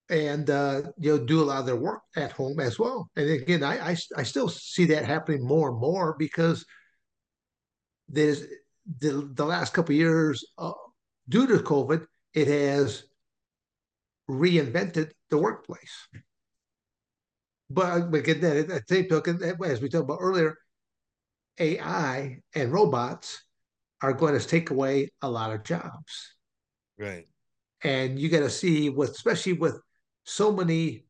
[0.08, 3.10] and uh, you know do a lot of their work at home as well.
[3.16, 6.64] And again, I I, I still see that happening more and more because
[8.08, 8.42] there's
[9.00, 10.72] the the last couple years uh,
[11.28, 13.04] due to COVID, it has
[14.28, 16.08] reinvented the workplace.
[17.70, 20.56] But again, at the same token, as we talked about earlier,
[21.58, 23.44] AI and robots
[24.00, 26.34] are going to take away a lot of jobs,
[26.98, 27.26] Right.
[27.82, 29.80] and you got to see with especially with
[30.24, 31.04] so many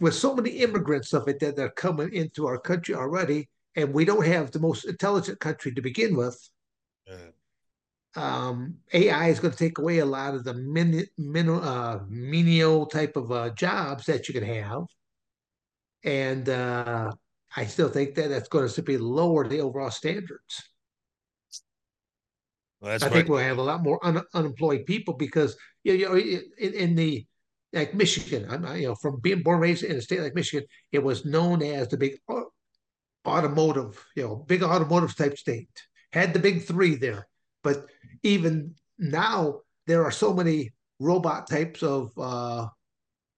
[0.00, 4.04] with so many immigrants of it that they're coming into our country already, and we
[4.04, 6.38] don't have the most intelligent country to begin with
[7.06, 7.30] Yeah.
[8.16, 12.86] um, AI is going to take away a lot of the min, min, uh, menial
[12.86, 14.84] type of uh, jobs that you can have,
[16.02, 17.10] and uh,
[17.56, 20.62] I still think that that's going to simply lower the overall standards.
[22.80, 26.06] Well, that's I why- think we'll have a lot more un, unemployed people because you
[26.08, 27.26] know, in, in the
[27.72, 30.66] like Michigan, I'm you know from being born and raised in a state like Michigan,
[30.92, 32.18] it was known as the big
[33.26, 35.68] automotive, you know, big automotive type state.
[36.12, 37.28] Had the big three there,
[37.62, 37.86] but
[38.22, 42.66] even now there are so many robot types of uh,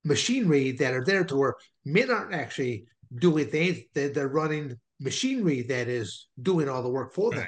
[0.04, 1.54] machinery that are there to where
[1.84, 7.12] men aren't actually doing things; they're, they're running machinery that is doing all the work
[7.12, 7.46] for them.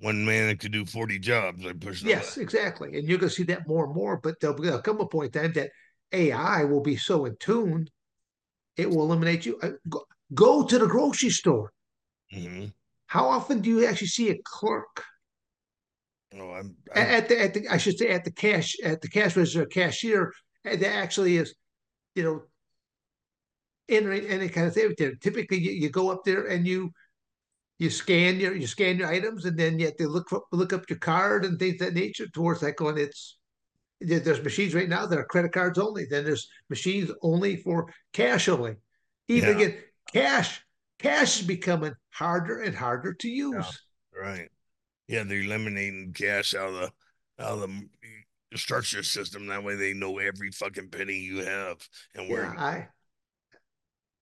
[0.00, 1.64] One man that could do 40 jobs.
[1.64, 2.98] I push Yes, exactly.
[2.98, 4.18] And you're going to see that more and more.
[4.18, 5.70] But there'll, there'll come a point in time that
[6.12, 7.88] AI will be so in tune,
[8.76, 9.58] it will eliminate you.
[9.62, 10.04] Uh, Go,
[10.34, 11.72] go to the grocery store.
[12.30, 12.66] hmm
[13.06, 15.04] How often do you actually see a clerk
[16.38, 19.08] Oh, I'm, I'm at the at the I should say at the cash at the
[19.08, 20.32] cash register cashier
[20.64, 21.54] that actually is,
[22.14, 22.42] you know,
[23.88, 25.14] entering any kind of thing there.
[25.16, 26.90] Typically, you, you go up there and you
[27.78, 30.72] you scan your you scan your items, and then you have to look for, look
[30.72, 32.26] up your card and things of that nature.
[32.28, 33.38] Towards that going, it's
[34.00, 36.06] there's machines right now that are credit cards only.
[36.06, 38.76] Then there's machines only for cash only.
[39.28, 39.56] Even Yeah.
[39.56, 39.78] again,
[40.12, 40.62] cash
[40.98, 43.82] cash is becoming harder and harder to use.
[44.14, 44.48] right.
[45.08, 46.92] Yeah, they're eliminating cash out of the
[47.42, 47.88] out of the
[48.52, 49.46] the structure system.
[49.46, 51.76] That way, they know every fucking penny you have
[52.14, 52.44] and where.
[52.44, 52.88] Yeah, I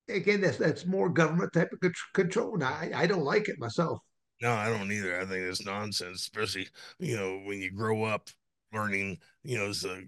[0.08, 2.56] again that's that's more government type of control.
[2.56, 4.00] Now I, I don't like it myself.
[4.42, 5.16] No, I don't either.
[5.20, 8.28] I think it's nonsense, especially you know when you grow up
[8.72, 10.02] learning, you know, it's a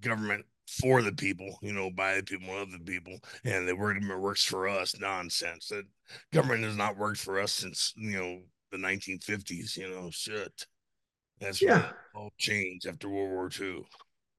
[0.00, 4.20] government for the people, you know, by the people, of the people, and the government
[4.20, 4.98] works for us.
[4.98, 5.68] Nonsense.
[5.68, 5.84] That
[6.32, 9.76] government has not worked for us since you know the 1950s.
[9.76, 10.66] You know, shit.
[11.40, 11.90] That's Yeah.
[12.14, 13.82] all changed after World War II.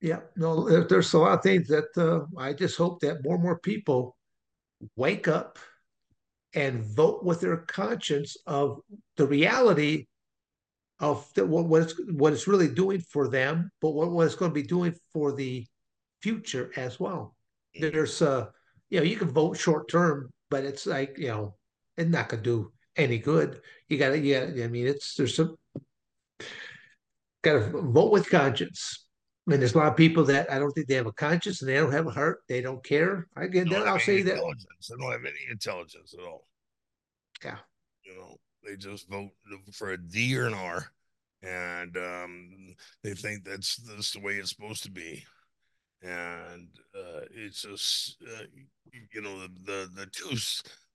[0.01, 3.43] Yeah, no, there's a lot of things that uh, I just hope that more and
[3.43, 4.17] more people
[4.95, 5.59] wake up
[6.53, 8.79] and vote with their conscience of
[9.17, 10.05] the reality
[10.99, 14.35] of the, what, what it's what it's really doing for them, but what, what it's
[14.35, 15.65] going to be doing for the
[16.21, 17.35] future as well.
[17.73, 18.47] There's uh,
[18.89, 21.55] you know, you can vote short term, but it's like you know,
[21.97, 23.61] it's not going to do any good.
[23.89, 25.55] You got to, yeah, I mean, it's there's some
[27.41, 29.05] got to vote with conscience.
[29.47, 31.69] And there's a lot of people that I don't think they have a conscience and
[31.69, 32.41] they don't have a heart.
[32.47, 33.27] They don't care.
[33.35, 34.33] Again, don't I'll have say that.
[34.35, 34.87] intelligence.
[34.89, 36.47] They don't have any intelligence at all.
[37.43, 37.57] Yeah.
[38.05, 39.31] You know, they just vote
[39.73, 40.85] for a D or an R,
[41.41, 45.25] and um, they think that's that's the way it's supposed to be.
[46.03, 48.43] And uh, it's just uh,
[49.13, 50.37] you know the the the two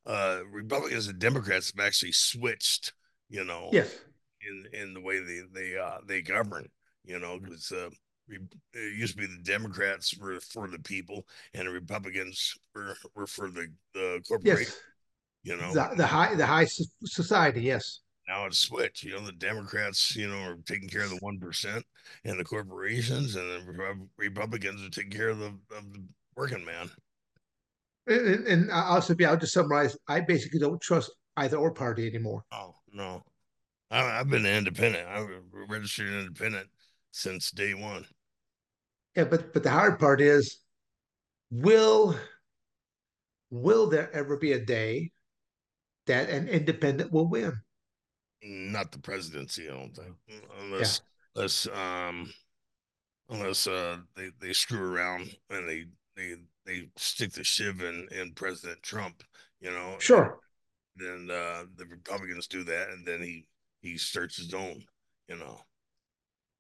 [0.07, 2.93] uh, Republicans and Democrats have actually switched.
[3.29, 3.93] You know, Yes.
[4.41, 6.69] in in the way they they uh they govern
[7.05, 7.89] you know because uh
[8.29, 13.27] it used to be the democrats were for the people and the republicans were were
[13.27, 14.81] for the the corporation Yes.
[15.45, 16.67] you know The, the high the high
[17.05, 17.63] society.
[17.63, 18.01] Yes.
[18.29, 21.39] now it's switched you know the democrats you know are taking care of the one
[21.39, 21.85] percent
[22.25, 26.03] and the corporations and the republicans are taking care of the of the
[26.37, 26.91] working man
[28.09, 29.97] And, and, I'll say, I'll just summarize.
[30.07, 32.45] I basically don't trust either or party anymore.
[32.53, 33.23] oh no
[33.91, 35.29] I, i've been an independent i'm
[35.69, 36.69] registered independent
[37.13, 38.05] since day one
[39.17, 40.59] Yeah, but but the hard part is,
[41.51, 42.17] will
[43.51, 45.11] will there ever be a day
[46.07, 47.55] that an independent will win?
[48.43, 50.15] not the presidency, I don't think,
[50.61, 51.01] unless
[51.35, 52.33] unless um
[53.29, 55.85] unless uh they they screw around and they
[56.17, 59.23] they they stick the shiv in in President Trump,
[59.61, 59.97] you know.
[59.99, 60.39] Sure.
[60.97, 63.47] Then uh the Republicans do that, and then he
[63.81, 64.85] he starts his own,
[65.29, 65.59] you know.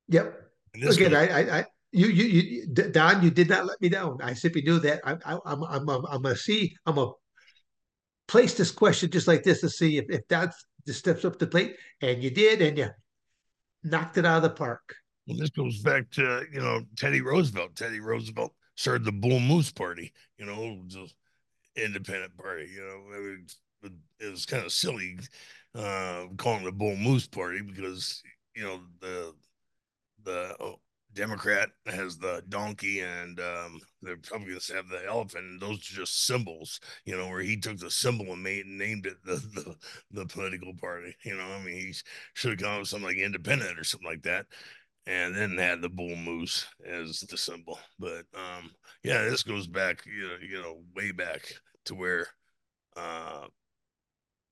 [0.08, 0.42] Yep.
[0.74, 4.18] And this Again, I, I, you, you, you, Don, you did not let me down.
[4.22, 5.00] I simply knew that.
[5.04, 6.74] I, I, I'm, I'm, I'm, I'm gonna see.
[6.84, 7.12] I'm gonna
[8.28, 10.50] place this question just like this to see if, if Don
[10.88, 12.88] steps up the plate, and you did, and you
[13.84, 14.94] knocked it out of the park.
[15.26, 17.76] well, this goes back to you know Teddy Roosevelt.
[17.76, 21.14] Teddy Roosevelt started the Bull Moose Party, you know, just
[21.76, 22.68] independent party.
[22.74, 25.18] You know, it was kind of silly
[25.74, 28.22] uh, calling the Bull Moose Party because
[28.54, 29.34] you know the
[30.24, 30.80] the oh,
[31.16, 36.26] Democrat has the donkey and um, the Republicans have the elephant, and those are just
[36.26, 36.78] symbols.
[37.04, 39.76] You know, where he took the symbol and made and named it the the,
[40.12, 41.16] the political party.
[41.24, 41.94] You know, I mean, he
[42.34, 44.46] should have gone with something like independent or something like that
[45.06, 47.78] and then had the bull moose as the symbol.
[47.98, 48.70] But um,
[49.02, 51.52] yeah, this goes back, you know, you know, way back
[51.86, 52.26] to where
[52.96, 53.46] uh,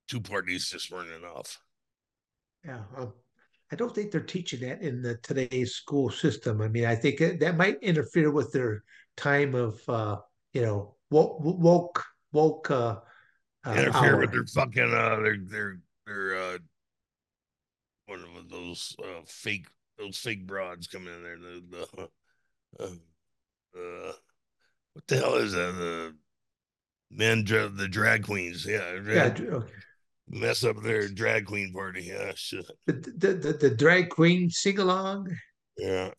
[0.08, 1.58] two parties just weren't enough.
[2.64, 2.82] Yeah.
[3.74, 6.62] I don't think they're teaching that in the today's school system.
[6.62, 8.84] I mean, I think that, might interfere with their
[9.16, 10.18] time of, uh,
[10.52, 13.00] you know, woke, woke, woke, uh,
[13.66, 14.20] uh, Interfere hour.
[14.20, 16.58] with their fucking uh, their their their uh,
[18.06, 19.66] one of those uh, fake
[19.98, 21.38] those fake broads coming in there.
[21.38, 21.64] The
[22.78, 22.86] the uh,
[23.76, 24.12] uh,
[24.92, 25.74] what the hell is that?
[25.74, 26.14] The
[27.10, 28.64] men, the drag queens.
[28.64, 29.34] Yeah, Yeah.
[29.56, 29.72] okay.
[30.28, 32.04] Mess up their drag queen party.
[32.04, 32.70] Yeah, shit.
[32.86, 35.36] The the the, the drag queen sing along.
[35.76, 36.10] Yeah.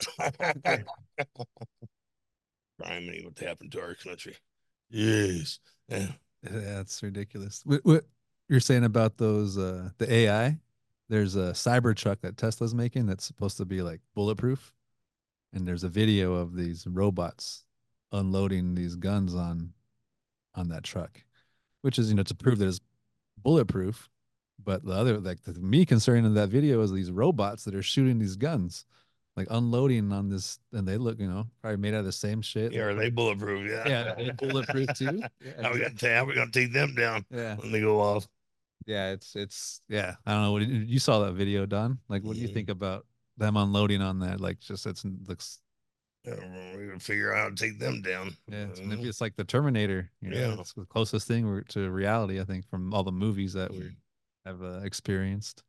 [2.81, 4.35] Crime ain't what happened to our country.
[4.89, 5.59] Yes.
[5.87, 6.07] Yeah.
[6.43, 7.61] Yeah, it's ridiculous.
[7.65, 8.03] What, what
[8.49, 10.57] you're saying about those uh the AI?
[11.07, 14.73] There's a cyber truck that Tesla's making that's supposed to be like bulletproof,
[15.53, 17.63] and there's a video of these robots
[18.11, 19.73] unloading these guns on
[20.55, 21.23] on that truck,
[21.81, 22.79] which is you know to prove that it's
[23.45, 24.09] bulletproof.
[24.63, 27.83] But the other like the me concern in that video is these robots that are
[27.83, 28.85] shooting these guns,
[29.37, 32.41] like unloading on this, and they look you know probably made out of the same
[32.41, 32.73] shit.
[32.73, 33.69] Yeah, are they bulletproof?
[33.69, 33.87] Yeah.
[33.87, 35.21] Yeah, they're bulletproof too.
[35.61, 37.55] how we gonna ta- how we gonna take them down Yeah.
[37.57, 38.27] when they go off?
[38.87, 40.15] Yeah, it's it's yeah.
[40.25, 40.51] I don't know.
[40.53, 41.99] What did- you saw that video, Don?
[42.09, 43.05] Like, what do you think about
[43.37, 44.39] them unloading on that?
[44.41, 45.64] Like, just it's looks I don't know,
[46.25, 48.35] We're gonna figure out how to take them down.
[48.47, 48.65] yeah.
[48.65, 50.09] It's, maybe it's like the Terminator.
[50.21, 50.37] You know?
[50.37, 50.55] Yeah.
[50.59, 53.95] it's the closest thing to reality, I think, from all the movies that we Mm.
[54.45, 55.63] have uh, experienced.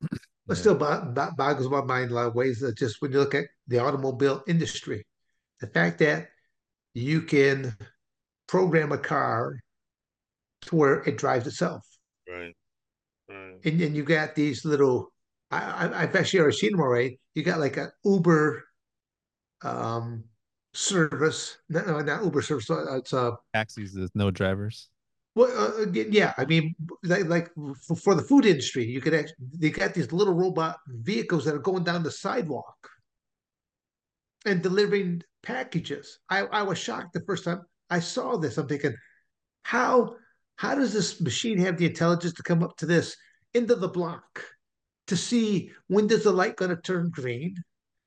[0.00, 0.10] But
[0.48, 0.54] Yeah.
[0.54, 2.60] still bo- bo- boggles my mind a lot of ways.
[2.60, 5.06] That just when you look at the automobile industry,
[5.60, 6.28] the fact that
[6.92, 7.76] you can
[8.46, 9.58] program a car
[10.62, 11.86] to where it drives itself,
[12.28, 12.54] right.
[13.28, 13.56] Right.
[13.64, 15.12] and then you got these little.
[15.54, 17.18] I, I, I've actually already seen them already.
[17.34, 18.64] You got like an Uber
[19.62, 20.24] um,
[20.72, 21.58] service.
[21.68, 22.70] No, no, not Uber service.
[22.70, 24.88] uh, It's a taxis with no drivers.
[25.36, 25.50] Well,
[25.82, 27.50] uh, yeah, I mean, like, like
[27.86, 31.54] for, for the food industry, you could actually they got these little robot vehicles that
[31.54, 32.76] are going down the sidewalk
[34.46, 36.18] and delivering packages.
[36.30, 38.58] I, I was shocked the first time I saw this.
[38.58, 38.94] I'm thinking,
[39.62, 40.16] how
[40.56, 43.16] how does this machine have the intelligence to come up to this
[43.54, 44.44] into the block
[45.06, 47.56] to see when does the light going to turn green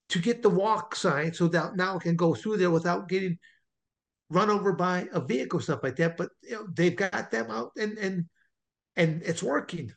[0.09, 3.37] to get the walk sign so that now it can go through there without getting
[4.29, 6.17] run over by a vehicle, stuff like that.
[6.17, 8.25] But you know, they've got them out and and
[8.95, 9.91] and it's working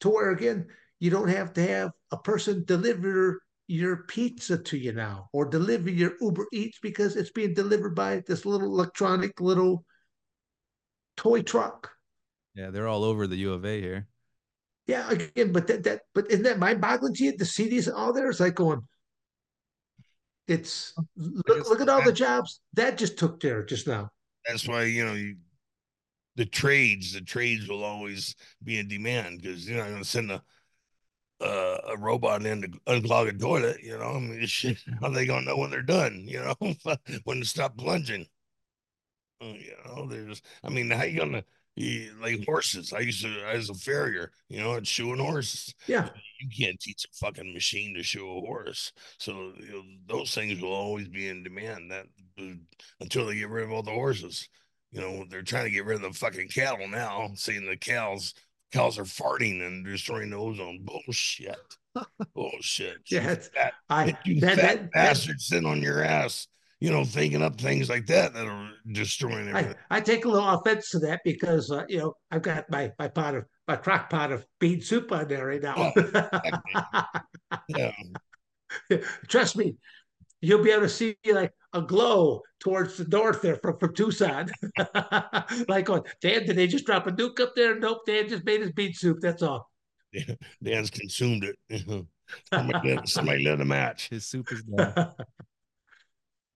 [0.00, 0.66] to where again
[0.98, 5.90] you don't have to have a person deliver your pizza to you now or deliver
[5.90, 9.84] your Uber Eats because it's being delivered by this little electronic little
[11.16, 11.90] toy truck.
[12.54, 14.08] Yeah, they're all over the U of A here.
[14.90, 17.88] Yeah, again, but that that but isn't that mind boggling to you to see these
[17.88, 18.28] all there?
[18.28, 18.80] It's like going,
[20.48, 24.10] it's look, look at all the jobs that just took there just now.
[24.48, 25.36] That's why you know you,
[26.34, 28.34] the trades, the trades will always
[28.64, 30.42] be in demand because you're not gonna send a
[31.40, 33.80] uh, a robot in to unclog a toilet.
[33.80, 36.24] You know, I mean, shit, how they gonna know when they're done?
[36.26, 36.74] You know,
[37.24, 38.26] when to stop plunging.
[39.40, 40.42] Uh, You know, there's.
[40.64, 41.44] I mean, how you gonna?
[42.20, 42.92] Like horses.
[42.92, 44.32] I used to as a farrier.
[44.48, 45.74] You know, it's shoeing horses.
[45.86, 46.08] Yeah,
[46.40, 48.92] you can't teach a fucking machine to shoe a horse.
[49.18, 51.90] So you know, those things will always be in demand.
[51.90, 52.06] That
[52.38, 52.54] uh,
[53.00, 54.48] until they get rid of all the horses.
[54.92, 58.34] You know, they're trying to get rid of the fucking cattle now, saying the cows
[58.72, 60.80] cows are farting and destroying the ozone.
[60.82, 61.56] Bullshit.
[62.34, 62.98] Bullshit.
[63.10, 66.46] Yeah, You fat, I you that, fat that, that, bastard sitting on your ass.
[66.80, 69.74] You know, thinking up things like that that are destroying I, everything.
[69.90, 73.08] I take a little offense to that because uh, you know I've got my my
[73.08, 75.92] pot of my crock pot of bean soup on there right now.
[77.68, 77.92] yeah.
[79.28, 79.76] Trust me,
[80.40, 84.50] you'll be able to see like a glow towards the north there from, from Tucson.
[85.68, 87.78] like going, Dan, did they just drop a nuke up there?
[87.78, 89.18] Nope, Dan just made his bean soup.
[89.20, 89.70] That's all.
[90.62, 91.56] Dan's consumed it.
[92.52, 94.08] somebody, lit, somebody lit a match.
[94.08, 95.12] His soup is done.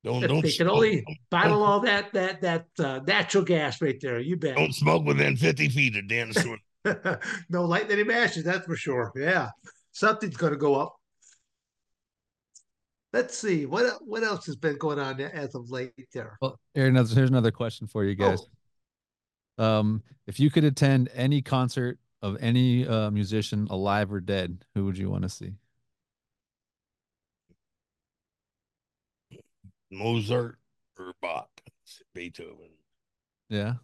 [0.05, 3.99] Don't they don't can smoke, only bottle all that that that uh, natural gas right
[4.01, 4.21] there.
[4.21, 4.57] You bet.
[4.57, 6.61] don't smoke within 50 feet of Dan's swing.
[7.49, 9.11] no light any matches, that's for sure.
[9.17, 9.49] Yeah,
[9.93, 10.95] something's going to go up.
[13.15, 16.37] Let's see what what else has been going on as of late there.
[16.43, 18.41] Well, here another, here's another question for you guys.
[19.59, 24.65] Oh, Um, if you could attend any concert of any uh, musician, alive or dead,
[24.75, 25.53] who would you want to see?
[29.97, 30.59] Mozart
[30.99, 31.49] or Bach,
[32.15, 32.71] Beethoven.
[33.49, 33.75] Yeah,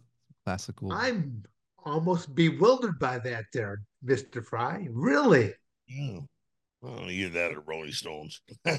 [0.45, 0.91] classical.
[0.91, 1.43] I'm
[1.83, 4.87] almost bewildered by that there, Mister Frye.
[4.91, 5.53] Really?
[5.87, 6.19] Yeah.
[6.81, 8.41] Well, either that or Rolling Stones.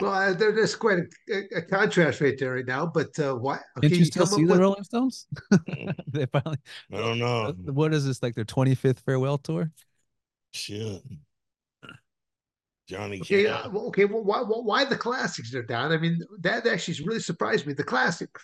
[0.00, 2.84] Well, uh, there, there's quite a, a, a contrast right there right now.
[2.84, 3.60] But uh, why?
[3.80, 5.28] Didn't can you still come see the with- Rolling Stones?
[6.08, 6.58] they finally.
[6.92, 7.54] I don't know.
[7.66, 9.70] What is this like their 25th farewell tour?
[10.52, 11.00] Shit.
[12.86, 13.64] Johnny Okay, Cash.
[13.64, 14.04] uh, well, okay.
[14.04, 15.92] Well, why, why why the classics there, Don?
[15.92, 17.72] I mean, that actually really surprised me.
[17.72, 18.42] The classics,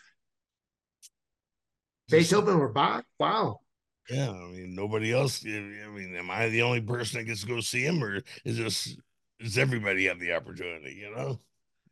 [2.11, 3.07] Beethoven or Bach.
[3.18, 3.61] Wow.
[4.09, 5.45] Yeah, I mean, nobody else.
[5.45, 8.57] I mean, am I the only person that gets to go see him, or is
[8.59, 8.97] this
[9.38, 10.95] does everybody have the opportunity?
[10.95, 11.41] You know,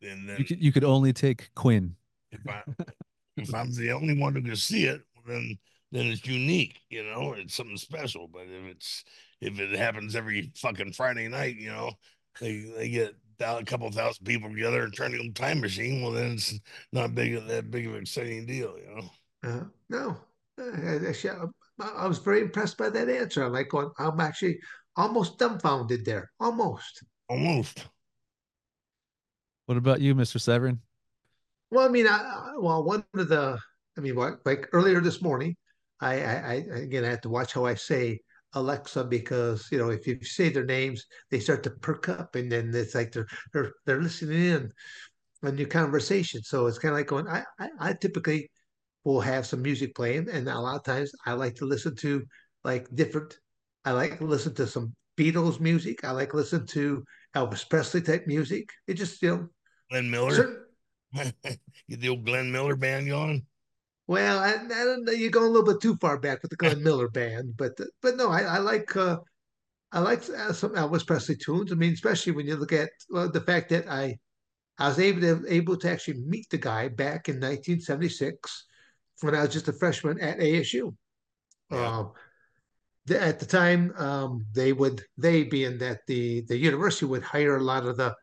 [0.03, 1.97] and then You could you could only take Quinn.
[2.33, 2.63] if I
[3.37, 5.59] if I'm the only one who can see it, then
[5.93, 8.29] then it's unique, you know, it's something special.
[8.29, 9.05] But if it's
[9.41, 11.93] if it happens every fucking Friday night, you know,
[12.41, 16.03] they they get a couple thousand people together and turn a time machine.
[16.03, 16.59] Well, then it's
[16.93, 19.11] not big that big of an exciting deal, you know.
[19.45, 20.17] Uh, no,
[20.61, 23.45] uh, actually, I, I was very impressed by that answer.
[23.45, 24.59] I'm like, going, I'm actually
[24.97, 27.05] almost dumbfounded there, almost.
[27.29, 27.87] Almost.
[29.67, 30.41] What about you, Mr.
[30.41, 30.81] Severn?
[31.71, 33.59] Well, I mean, I, well, one of the,
[33.97, 35.57] I mean, what, like earlier this morning,
[36.01, 38.21] I, I, I, again, I have to watch how I say
[38.55, 42.51] Alexa because you know if you say their names, they start to perk up, and
[42.51, 44.73] then it's like they're they're they're listening in
[45.45, 46.43] on your conversation.
[46.43, 47.29] So it's kind of like going.
[47.29, 48.51] I, I, I typically
[49.05, 52.25] will have some music playing, and a lot of times I like to listen to
[52.65, 53.39] like different.
[53.85, 56.05] I like to listen to some Beatles music.
[56.05, 58.71] I like to listen to Elvis Presley type music.
[58.87, 59.49] It just you know
[59.91, 60.35] Glenn Miller.
[60.35, 60.65] Certain,
[61.89, 63.47] the old Glenn Miller band going.
[64.09, 65.13] Well, I, I, don't know.
[65.13, 68.17] You're going a little bit too far back with the Glenn Miller band, but but
[68.17, 69.19] no, I, I like uh,
[69.93, 71.71] I like uh, some Elvis Presley tunes.
[71.71, 74.19] I mean, especially when you look at well, the fact that I
[74.79, 78.67] I was able to able to actually meet the guy back in 1976
[79.21, 80.95] when I was just a freshman at ASU.
[81.71, 81.99] Yeah.
[81.99, 82.13] Um,
[83.05, 87.57] the, at the time, um, they would they being that the the university would hire
[87.57, 88.15] a lot of the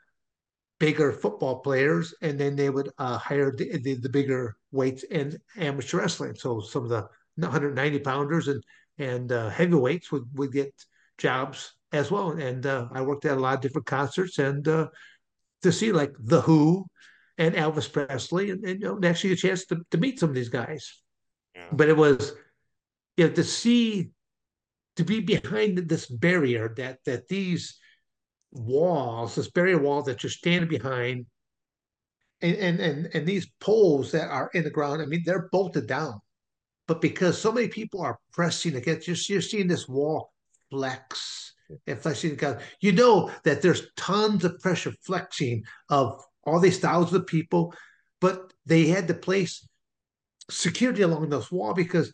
[0.85, 5.35] bigger football players, and then they would uh, hire the, the, the bigger weights in
[5.57, 6.35] amateur wrestling.
[6.35, 7.07] So some of the
[7.37, 8.63] 190 pounders and
[8.97, 10.71] and uh, heavyweights would would get
[11.17, 12.31] jobs as well.
[12.31, 14.87] And uh, I worked at a lot of different concerts and uh,
[15.63, 16.85] to see like the Who
[17.39, 20.35] and Elvis Presley, and, and you know, actually a chance to, to meet some of
[20.35, 21.01] these guys.
[21.55, 21.65] Yeah.
[21.71, 22.33] But it was,
[23.17, 24.11] you know, to see,
[24.97, 27.79] to be behind this barrier that that these
[28.55, 31.25] walls, this barrier wall that you're standing behind,
[32.41, 35.01] and, and and and these poles that are in the ground.
[35.01, 36.19] I mean, they're bolted down,
[36.87, 40.33] but because so many people are pressing against, you're, you're seeing this wall
[40.69, 41.53] flex
[41.87, 42.39] and flexing.
[42.81, 47.73] You know that there's tons of pressure flexing of all these thousands of people,
[48.21, 49.67] but they had to place
[50.49, 52.11] security along this wall because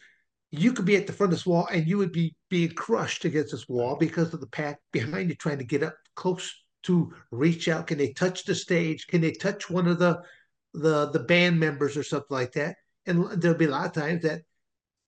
[0.52, 3.24] you could be at the front of this wall and you would be being crushed
[3.24, 7.14] against this wall because of the pack behind you trying to get up close to
[7.32, 7.88] reach out.
[7.88, 9.08] Can they touch the stage?
[9.08, 10.22] Can they touch one of the
[10.74, 12.76] the the band members or something like that?
[13.06, 14.42] And there'll be a lot of times that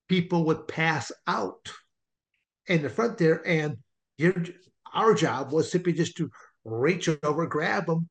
[0.08, 1.72] people would pass out
[2.68, 3.78] in the front there, and
[4.18, 4.34] your
[4.94, 6.30] our job was simply just to
[6.64, 8.08] reach over, grab them,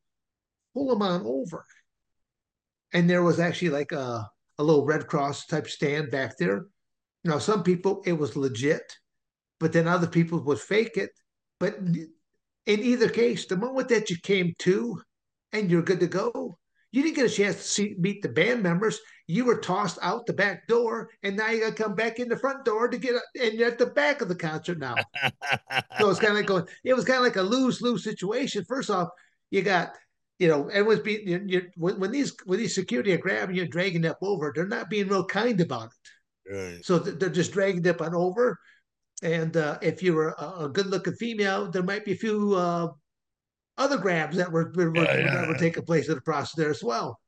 [0.74, 1.64] pull them on over.
[2.92, 4.28] And there was actually like a,
[4.58, 6.66] a little Red Cross type stand back there
[7.24, 8.96] now, some people, it was legit,
[9.60, 11.10] but then other people would fake it.
[11.60, 12.08] But in
[12.66, 15.00] either case, the moment that you came to
[15.52, 16.58] and you're good to go,
[16.90, 18.98] you didn't get a chance to see, meet the band members.
[19.26, 22.28] You were tossed out the back door, and now you got to come back in
[22.28, 24.96] the front door to get, and you're at the back of the concert now.
[25.98, 26.66] so it's kind of like going.
[26.84, 28.66] It was kind of like a lose lose situation.
[28.68, 29.08] First off,
[29.50, 29.92] you got
[30.38, 33.62] you know, everyone's being you, you, when, when these when these security are grabbing you
[33.62, 35.92] and dragging up over, they're not being real kind about it.
[36.50, 36.84] Right.
[36.84, 38.58] So they're just dragging it on over.
[39.22, 42.88] And uh, if you were a, a good-looking female, there might be a few uh,
[43.78, 45.34] other grabs that were, were, yeah, yeah.
[45.34, 47.20] that were taking place in the process there as well.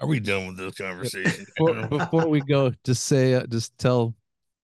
[0.00, 1.46] Are we done with this conversation?
[1.56, 4.14] before, before, we go, just say, uh, just tell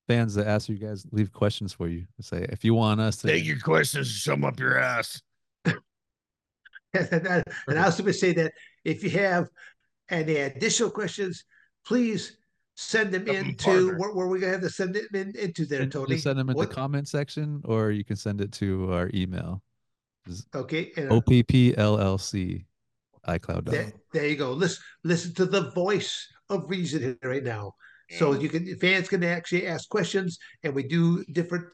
[0.09, 2.05] fans that ask you guys leave questions for you.
[2.21, 5.23] Say if you want us to take your questions, shove them up your ass.
[5.65, 8.53] and, I, and I also would say that
[8.85, 9.49] if you have
[10.09, 11.45] any additional questions,
[11.87, 12.37] please
[12.75, 16.19] send them into where, where we gonna have to send it in, into there, Tony.
[16.19, 16.69] Send them in what?
[16.69, 19.63] the comment section, or you can send it to our email.
[20.55, 20.93] Okay.
[20.97, 22.65] And, uh, OPPLLC
[23.27, 23.65] iCloud.
[23.67, 24.53] There, there, you go.
[24.53, 27.75] Listen, listen to the voice of reason here right now.
[28.19, 31.67] So you can fans can actually ask questions, and we do different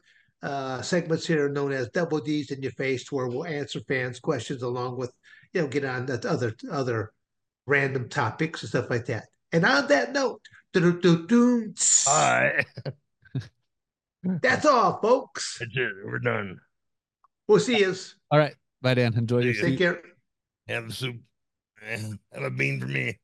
[0.43, 4.61] uh, segments here known as double D's in your face, where we'll answer fans' questions
[4.61, 5.11] along with
[5.53, 7.11] you know get on that other other
[7.65, 9.25] random topics and stuff like that.
[9.51, 10.41] And on that note,
[10.75, 10.83] all
[12.07, 12.65] right.
[14.41, 15.57] That's all, folks.
[15.59, 15.91] That's it.
[16.05, 16.59] We're done.
[17.47, 17.95] We'll see you.
[18.29, 18.55] All right.
[18.81, 19.13] Bye, Dan.
[19.15, 20.01] Enjoy your Take care.
[20.67, 21.17] Have a soup.
[21.81, 23.17] Have a bean for me.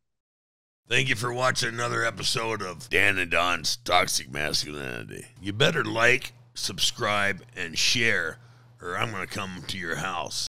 [0.88, 5.26] Thank you for watching another episode of Dan and Don's Toxic Masculinity.
[5.42, 8.38] You better like, subscribe, and share,
[8.82, 10.42] or I'm going to come to your house.